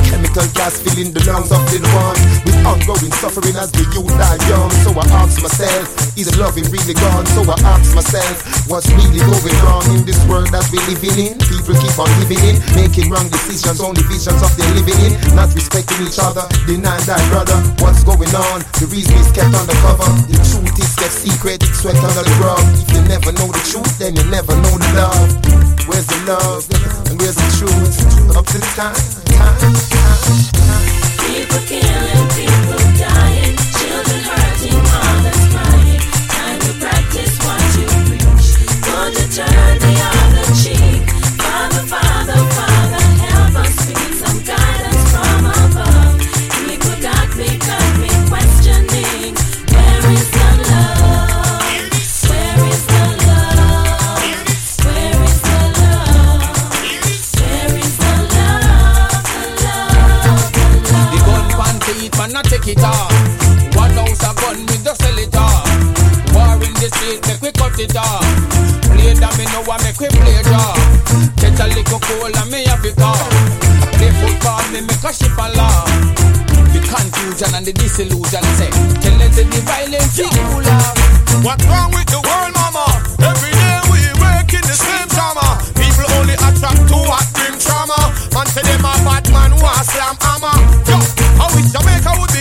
[0.08, 4.40] chemical gas filling the lungs of the ones with ongoing suffering as the youth die
[4.48, 4.70] young.
[4.86, 7.26] So I ask myself, is loving really gone?
[7.34, 11.34] So I ask myself, what's really going wrong in this world that we living in?
[11.50, 15.50] People keep on living in, making wrong decisions, only visions of their living in, not
[15.58, 17.58] respecting each other, denying thy brother.
[17.82, 18.62] What's going on?
[18.80, 20.08] The reason is kept undercover.
[20.30, 22.64] The truth is kept secret, it's swept under the rug.
[22.80, 25.73] If you never know the truth, then you never know the love.
[25.86, 26.64] Where's the love?
[27.10, 28.38] And where's the truth?
[28.38, 28.96] Up to time,
[29.36, 30.84] time, time, time.
[31.28, 33.33] People killing, people dying,
[62.64, 63.12] take it off.
[63.76, 65.68] One ounce of gun, we just sell it off.
[66.32, 68.24] War in the street, make we cut it off.
[68.88, 70.72] Play that, me know I make we play draw.
[71.44, 73.20] Get a little cold, and me have it off.
[74.00, 75.92] Play football, me make a ship alarm.
[76.72, 78.72] The confusion and the disillusion say,
[79.04, 80.96] tell it to the violence, you cool off.
[81.44, 82.88] What's wrong with the world, mama?
[83.20, 85.60] Every day we work in the same drama.
[85.76, 88.00] People only attract to what dream trauma.
[88.32, 90.56] Man say them a bad man who a slam hammer.
[90.88, 90.98] Yo,
[91.38, 92.33] I wish Jamaica would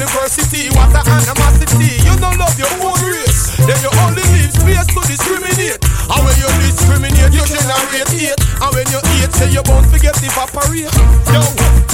[0.00, 2.00] University, what a animosity.
[2.08, 5.76] You don't love your own race, then you only leave space to discriminate.
[5.76, 8.40] And when you discriminate, you generate hate.
[8.64, 10.88] And when you hate, say you're bound to get evaporate.
[11.28, 11.44] Yo,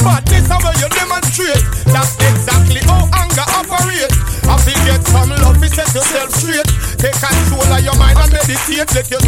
[0.07, 1.59] madness how you demonstrate.
[1.91, 4.15] That's exactly how anger operates.
[4.55, 6.63] If you get some love, you set yourself straight.
[7.03, 8.87] Take control of your mind and meditate.
[8.95, 9.26] Let your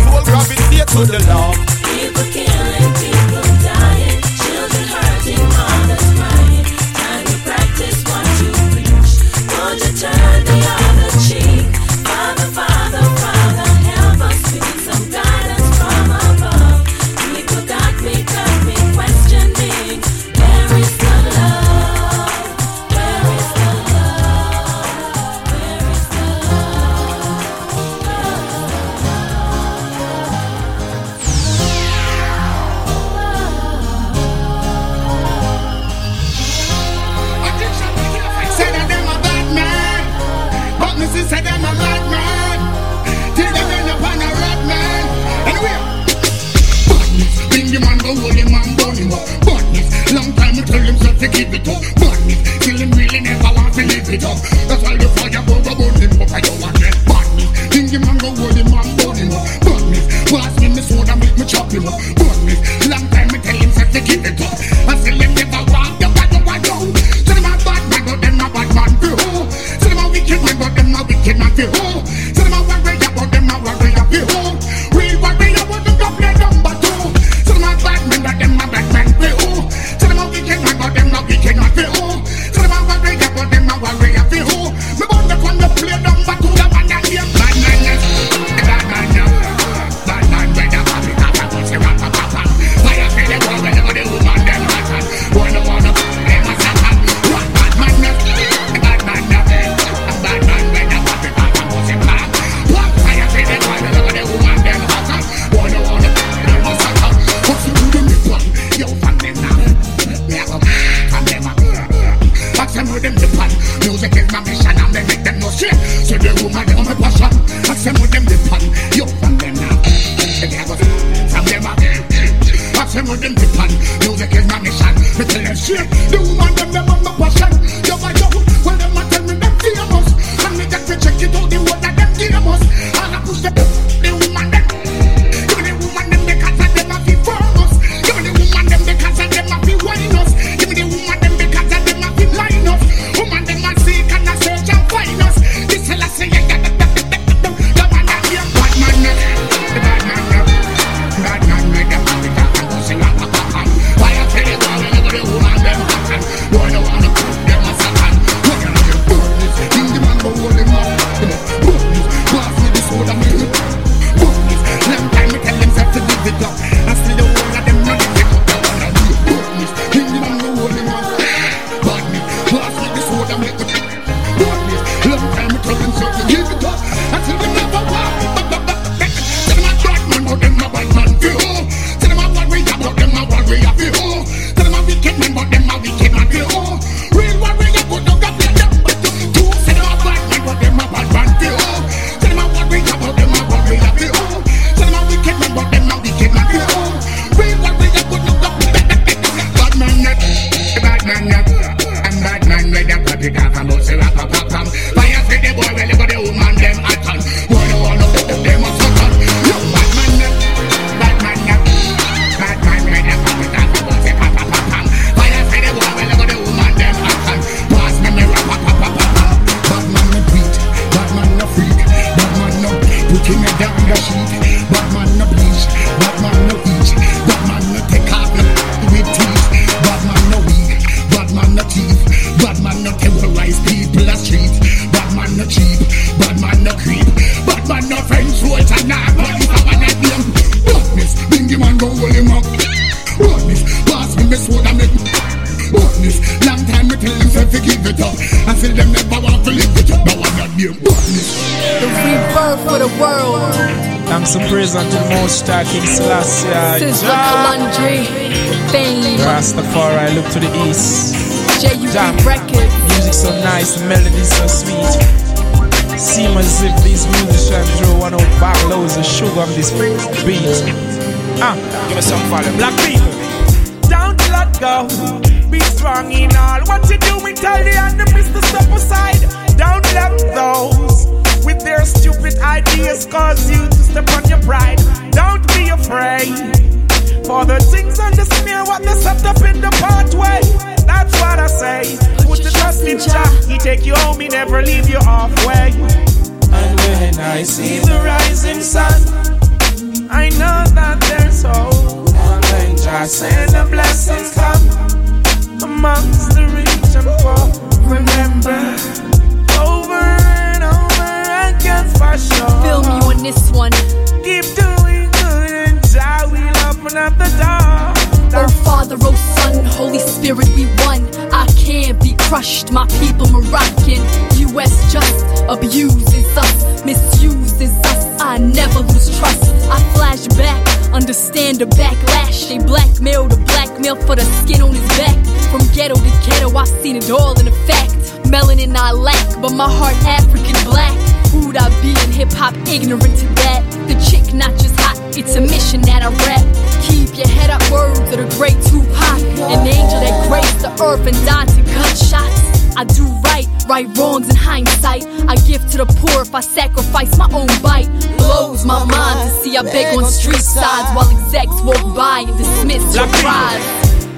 [332.98, 335.16] blackmail the blackmail for the skin on his back.
[335.50, 337.92] From ghetto to ghetto, I've seen it all in effect.
[338.26, 340.96] Melanin I lack, but my heart African black.
[341.30, 343.62] Who'd I be in hip hop ignorant to that?
[343.86, 346.44] The chick not just hot, it's a mission that I rap.
[346.82, 349.20] Keep your head up, words of the great Tupac.
[349.46, 352.37] An angel that graced the earth and died to gunshots.
[352.78, 355.04] I do right, right wrongs in hindsight.
[355.26, 357.90] I give to the poor if I sacrifice my own bite.
[358.18, 362.38] Blows my mind to see I beg on street sides while execs walk by and
[362.38, 363.66] dismiss your cries.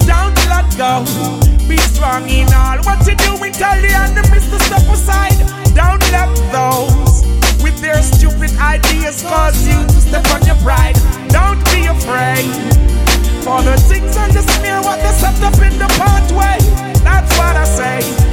[0.04, 1.08] Don't let go.
[1.64, 3.40] Be strong in all what you do.
[3.40, 3.88] We tell the
[4.28, 5.40] to step aside.
[5.72, 7.24] Don't let those
[7.64, 11.00] with their stupid ideas cause you to step on your pride.
[11.32, 12.44] Don't be afraid.
[13.40, 16.60] For the things on the smear, what they set up in the pathway.
[17.00, 18.29] That's what I say.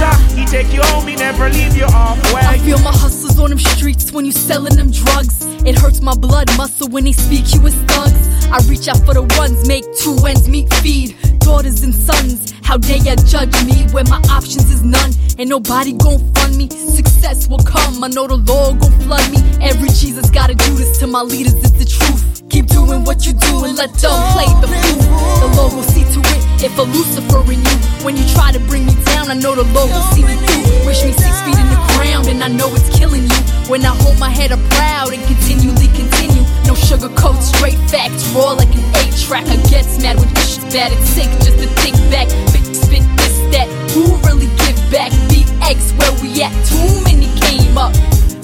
[0.00, 0.14] Jah.
[0.36, 2.42] He take you home, he never leave you halfway.
[2.42, 5.44] I feel my hustles on them streets when you selling them drugs.
[5.64, 8.46] It hurts my blood muscle when they speak you as thugs.
[8.46, 12.52] I reach out for the ones, make two ends meet, feed daughters and sons.
[12.62, 15.12] How dare ya judge me when my options is none?
[15.38, 16.68] Ain't nobody gon' fund me.
[16.70, 18.04] Success will come.
[18.04, 19.38] I know the Lord gon' flood me.
[19.60, 21.54] Every Jesus gotta do this to my leaders.
[21.54, 22.48] It's the truth.
[22.50, 25.02] Keep doing what you do and let them play the fool.
[25.42, 27.76] The Lord will see to it if a Lucifer in you.
[28.04, 30.84] When you try to bring me down, I know the Lord will see me through.
[30.84, 33.40] Wish me six feet in the ground and I know it's killing you.
[33.68, 36.44] When I hold my head up proud and continually continue.
[36.68, 39.46] No sugarcoat, straight facts, raw like an eight track.
[39.48, 42.28] I gets mad when this shit's bad and sick just to think back.
[42.52, 43.68] Bitch, spit this, that.
[43.96, 45.12] Who really give back?
[45.32, 46.52] BX, where we at?
[46.68, 47.94] Too many came up.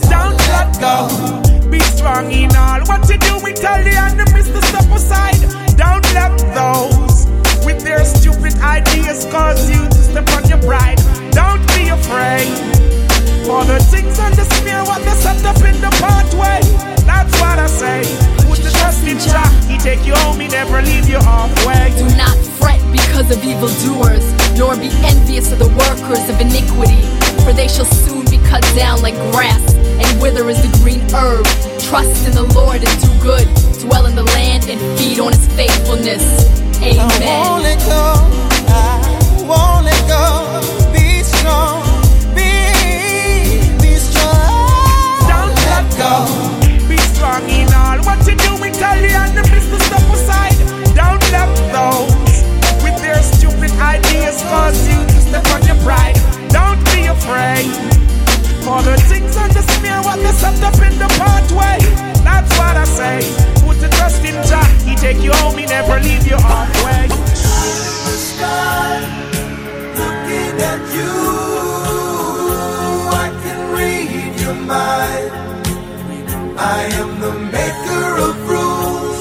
[0.09, 1.05] Don't let go.
[1.69, 3.37] Be strong in all what you do.
[3.45, 5.43] We tell the to step aside.
[5.77, 7.16] Don't let those
[7.67, 10.97] with their stupid ideas cause you to step on your pride.
[11.35, 12.55] Don't be afraid.
[13.43, 16.63] For the things on the smear, what they set up in the pathway.
[17.03, 18.07] That's what I say.
[18.47, 19.51] Put the trust in Jah.
[19.67, 21.91] He take you home, he never leave you halfway.
[21.99, 24.23] Do not fret because of evildoers,
[24.57, 27.03] nor be envious of the workers of iniquity.
[27.43, 31.45] For they shall soon be cut down like grass, and wither as the green herb.
[31.83, 33.47] Trust in the Lord and do good,
[33.83, 36.66] dwell in the land and feed on his faithfulness.
[36.87, 38.15] I won't let go.
[38.71, 40.23] I won't let go.
[40.95, 41.83] Be strong.
[42.31, 45.19] Be, be strong.
[45.27, 46.15] Don't let go.
[46.87, 48.55] Be strong in all what you do.
[48.63, 50.55] We tell you and the enemies to step aside.
[50.95, 52.15] Don't let those
[52.87, 56.15] with their stupid ideas cause you to step on your pride.
[56.55, 57.67] Don't be afraid.
[58.63, 61.83] For the things on the smear, what they set up in the pathway.
[62.23, 63.66] That's what I say.
[63.77, 64.65] Put the trust in Jah.
[64.87, 67.09] He take you home, he never leave you halfway.
[69.99, 71.13] Looking at you,
[73.13, 75.33] I can read your mind.
[76.59, 79.19] I am the maker of rules,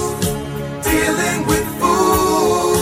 [0.86, 2.78] dealing with fools.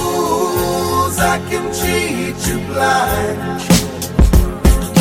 [1.18, 3.62] I can cheat you blind.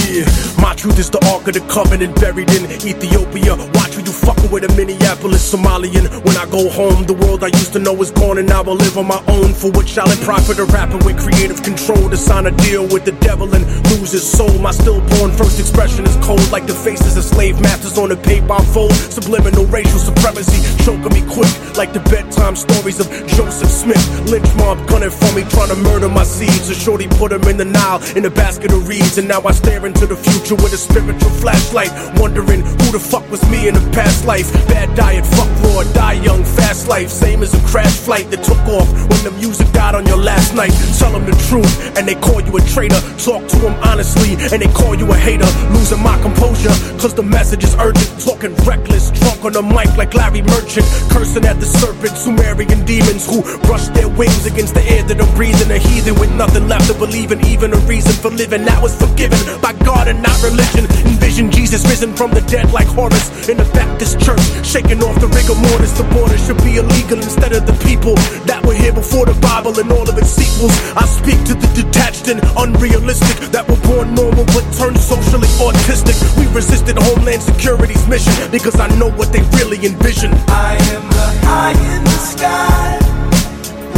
[0.08, 0.30] Yeah,
[0.62, 3.56] my truth is the Ark of the Covenant buried in Ethiopia.
[3.92, 6.08] Who you fucking with a Minneapolis Somalian.
[6.24, 8.76] When I go home, the world I used to know is gone, and I will
[8.76, 9.52] live on my own.
[9.52, 13.12] For shall it profit a rapper with creative control to sign a deal with the
[13.20, 14.56] devil and lose his soul?
[14.60, 18.52] My stillborn first expression is cold, like the faces of slave masters on the paper
[18.52, 18.94] I fold.
[19.12, 24.00] Subliminal racial supremacy choking me quick, like the bedtime stories of Joseph Smith.
[24.24, 26.70] Lynch mob gunning for me, trying to murder my seeds.
[26.70, 29.52] A shorty put him in the Nile in a basket of reeds, and now I
[29.52, 33.74] stare into the future with a spiritual flashlight, wondering who the fuck was me in
[33.74, 34.52] the past life.
[34.68, 37.10] Bad diet, fuck raw, die young, fast life.
[37.10, 40.54] Same as a crash flight that took off when the music died on your last
[40.54, 40.72] night.
[40.98, 43.00] Tell them the truth, and they call you a traitor.
[43.18, 45.48] Talk to them honestly, and they call you a hater.
[45.74, 48.08] Losing my composure, cause the message is urgent.
[48.20, 50.86] Talking reckless, drunk on the mic like Larry Merchant.
[51.10, 55.34] Cursing at the serpent, Sumerian demons who brush their wings against the air that I'm
[55.34, 55.70] breathing.
[55.70, 58.64] A heathen with nothing left to believe in, even a reason for living.
[58.64, 60.86] That was forgiven by God and not religion.
[61.06, 65.28] Envision Jesus risen from the dead like Horus in the Baptist church, shaking off the
[65.28, 65.92] rigor mortis.
[65.92, 68.14] The border should be illegal instead of the people
[68.46, 70.72] that were here before the Bible and all of its sequels.
[70.96, 76.16] I speak to the detached and unrealistic that were born normal but turned socially autistic.
[76.38, 80.32] We resisted Homeland Security's mission because I know what they really envision.
[80.48, 82.98] I am the eye in the sky,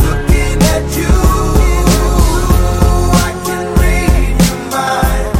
[0.04, 1.14] looking at you.
[3.12, 5.32] I can read your mind.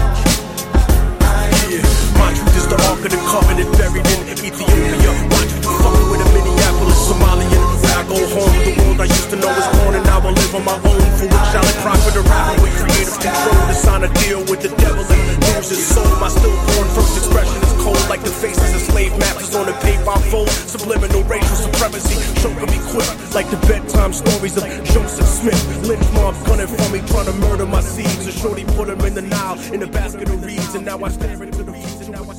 [2.18, 5.12] My truth is the Ark of the Covenant buried in Ethiopia.
[5.32, 7.64] Watch you fucking with a Minneapolis Somalian.
[7.94, 10.54] I go home, the world I used to know is gone, and now I live
[10.54, 11.04] on my own.
[11.16, 14.68] For which I profit a rapper with creative control to sign a deal with the
[14.76, 16.04] devil and lose his soul.
[16.20, 20.12] My stillborn first expression is cold, like the faces of slave masters on the paper
[20.28, 20.50] fold.
[20.50, 25.62] Subliminal racial supremacy, choking me quick, like the bedtime stories of Joseph Smith.
[25.88, 28.26] Lynch mob gunning for me, trying to murder my seeds.
[28.26, 31.08] A shorty put him in the Nile in a basket of reeds, and now I
[31.08, 32.34] stare into the reeds, and now I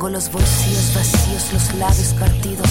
[0.00, 2.70] Tengo los bolsillos vacíos, los labios partidos,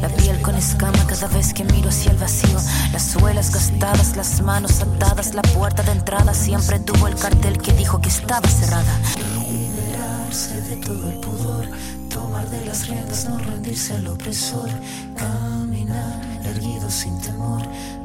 [0.00, 2.58] la piel con escama cada vez que miro hacia el vacío,
[2.90, 7.74] las suelas gastadas, las manos atadas, la puerta de entrada siempre tuvo el cartel que
[7.74, 8.98] dijo que estaba cerrada.
[9.46, 11.68] Liberarse de todo el pudor,
[12.08, 14.70] tomar de las riendas, no rendirse al opresor,
[15.18, 17.60] caminar erguido sin temor,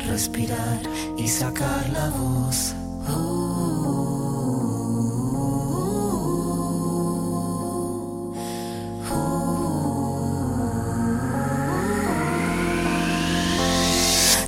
[0.05, 0.81] respirar
[1.17, 2.75] y sacar la voz.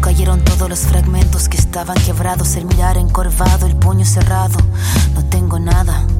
[0.00, 2.56] Cayeron todos los fragmentos que estaban quebrados.
[2.56, 4.58] El mirar encorvado, el puño cerrado.
[5.14, 6.06] No tengo nada,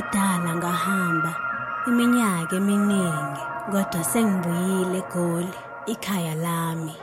[0.00, 1.32] kudala ngahamba
[1.88, 5.54] iminyaka eminingi kodwa sengibuyile egoli
[5.92, 6.94] ikhaya lami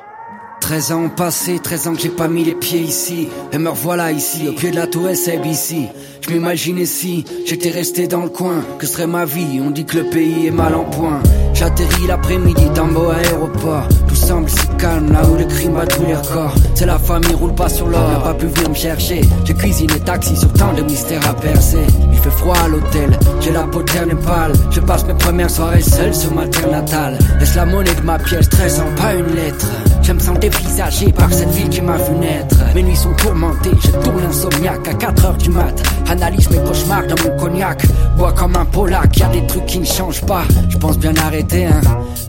[0.62, 3.30] 13 ans ont passé, 13 ans que j'ai pas mis les pieds ici.
[3.54, 5.88] Et me revoilà ici, au pied de la tour SABC.
[6.20, 9.62] Je m'imaginais si j'étais resté dans le coin, que serait ma vie.
[9.64, 11.22] On dit que le pays est mal en point.
[11.58, 13.88] J'atterris l'après-midi dans beau aéroport.
[14.08, 16.54] Tout semble si calme là où le crime bat tous les records.
[16.76, 19.22] C'est la famille roule pas sur l'or, pas pu venir me chercher.
[19.44, 21.88] J'ai cuisiné taxi sur tant de mystères à percer.
[22.12, 24.54] Il fait froid à l'hôtel, j'ai la peau terne et pâle.
[24.70, 27.18] Je passe mes premières soirées seul sur ma terre natale.
[27.40, 29.68] Laisse la monnaie de ma pièce, 13 ans, pas une lettre.
[30.08, 32.56] Je me sens dévisagé par cette ville qui m'a vu naître.
[32.74, 35.84] Mes nuits sont tourmentées, je tourne insomniaque à 4 heures du mat.
[36.10, 37.84] Analyse mes cauchemars dans mon cognac.
[38.16, 40.44] Bois comme un polac, y a des trucs qui ne changent pas.
[40.70, 41.82] Je pense bien arrêter, hein.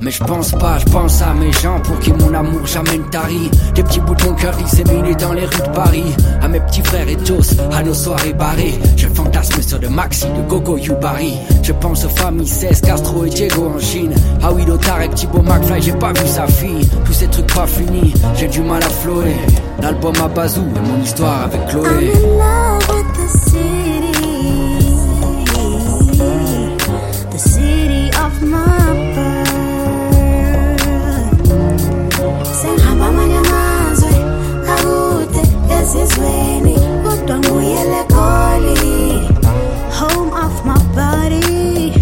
[0.03, 3.05] Mais je pense pas, je pense à mes gens pour qui mon amour jamais ne
[3.05, 3.49] tarit.
[3.77, 6.17] Des petits bouts de mon cœur disséminés dans les rues de Paris.
[6.43, 8.75] À mes petits frères et tous, à nos soirées barrées.
[8.97, 11.35] Je fantasme sur de Maxi, de Gogo Yubari.
[11.63, 14.15] Je pense aux familles 16, Castro et Diego en Chine.
[14.43, 16.89] Ah oui, Tarek, Thibaut McFly, j'ai pas vu sa fille.
[17.05, 19.37] Tous ces trucs pas finis, j'ai du mal à flotter.
[19.81, 22.13] L'album à Bazou et mon histoire avec Chloé.
[35.89, 39.29] esizweni, kodwa ngibuyele eGoli,
[39.99, 41.93] home of my body.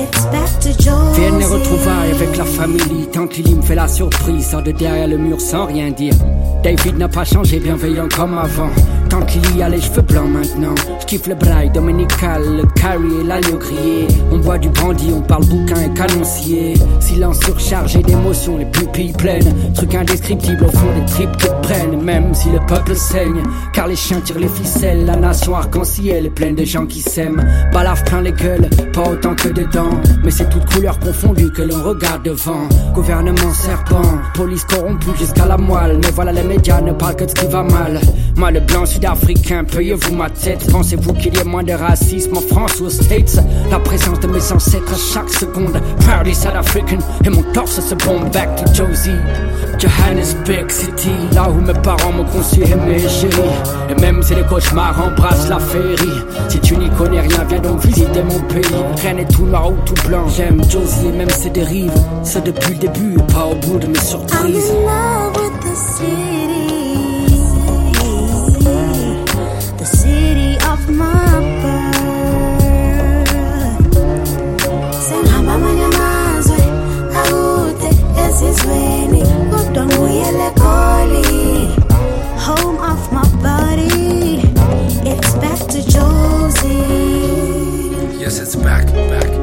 [0.00, 0.72] It's back to
[1.16, 3.06] Viennent les retrouvailles avec la famille.
[3.10, 6.14] Tante Lily me fait la surprise, sort de derrière le mur sans rien dire.
[6.62, 8.70] David n'a pas changé, bienveillant comme avant.
[9.08, 10.74] Tante Lily a les cheveux blancs maintenant.
[11.00, 14.08] Je kiffe le braille dominical, le carry et l'agneau grillé.
[14.32, 16.74] On boit du brandy, on parle bouquin et canoncier.
[17.00, 19.54] Silence surchargé d'émotions, les pupilles pleines.
[19.74, 22.02] Truc indescriptible au fond des tripes qui te prennent.
[22.02, 23.42] Même si le peuple saigne,
[23.72, 25.06] car les chiens tirent les ficelles.
[25.06, 27.46] La nation arc-en-ciel est pleine de gens qui s'aiment.
[27.72, 29.90] Balafre plein les gueules, pas autant que dedans.
[30.24, 32.68] Mais c'est toutes couleurs confondues que l'on regarde devant.
[32.92, 34.02] Gouvernement serpent,
[34.34, 36.00] police corrompue jusqu'à la moelle.
[36.02, 38.00] Mais voilà, les médias ne parlent que de ce qui va mal.
[38.52, 40.70] Le blanc sud-africain, payez-vous ma tête.
[40.70, 43.38] Pensez-vous qu'il y ait moins de racisme en France ou aux States?
[43.70, 45.80] La présence de mes ancêtres à chaque seconde.
[46.00, 49.10] Proudly South African, et mon torse se bombe back to Josie.
[49.78, 53.36] Johannesburg City, là où mes parents m'ont conçu et mes chéris.
[53.90, 56.20] Et même si les cauchemars embrassent la féerie.
[56.48, 58.62] Si tu n'y connais rien, viens donc visiter mon pays.
[59.02, 60.26] Rien n'est tout noir ou tout blanc.
[60.28, 61.92] J'aime Josie maîtrise les ses dérives.
[62.22, 64.30] C'est depuis le début, pas au bout de mes surprises.
[64.38, 66.66] I'm in love with the city.
[69.78, 71.96] The city of my birth.
[75.08, 76.58] Sengihamba amanye amazwe
[77.20, 77.90] akude
[78.26, 80.46] ezizweni kodwa nguye le.
[82.46, 84.40] Home of my body.
[85.04, 86.78] It's back to Jozi.
[88.20, 89.35] Yes, it's back, back.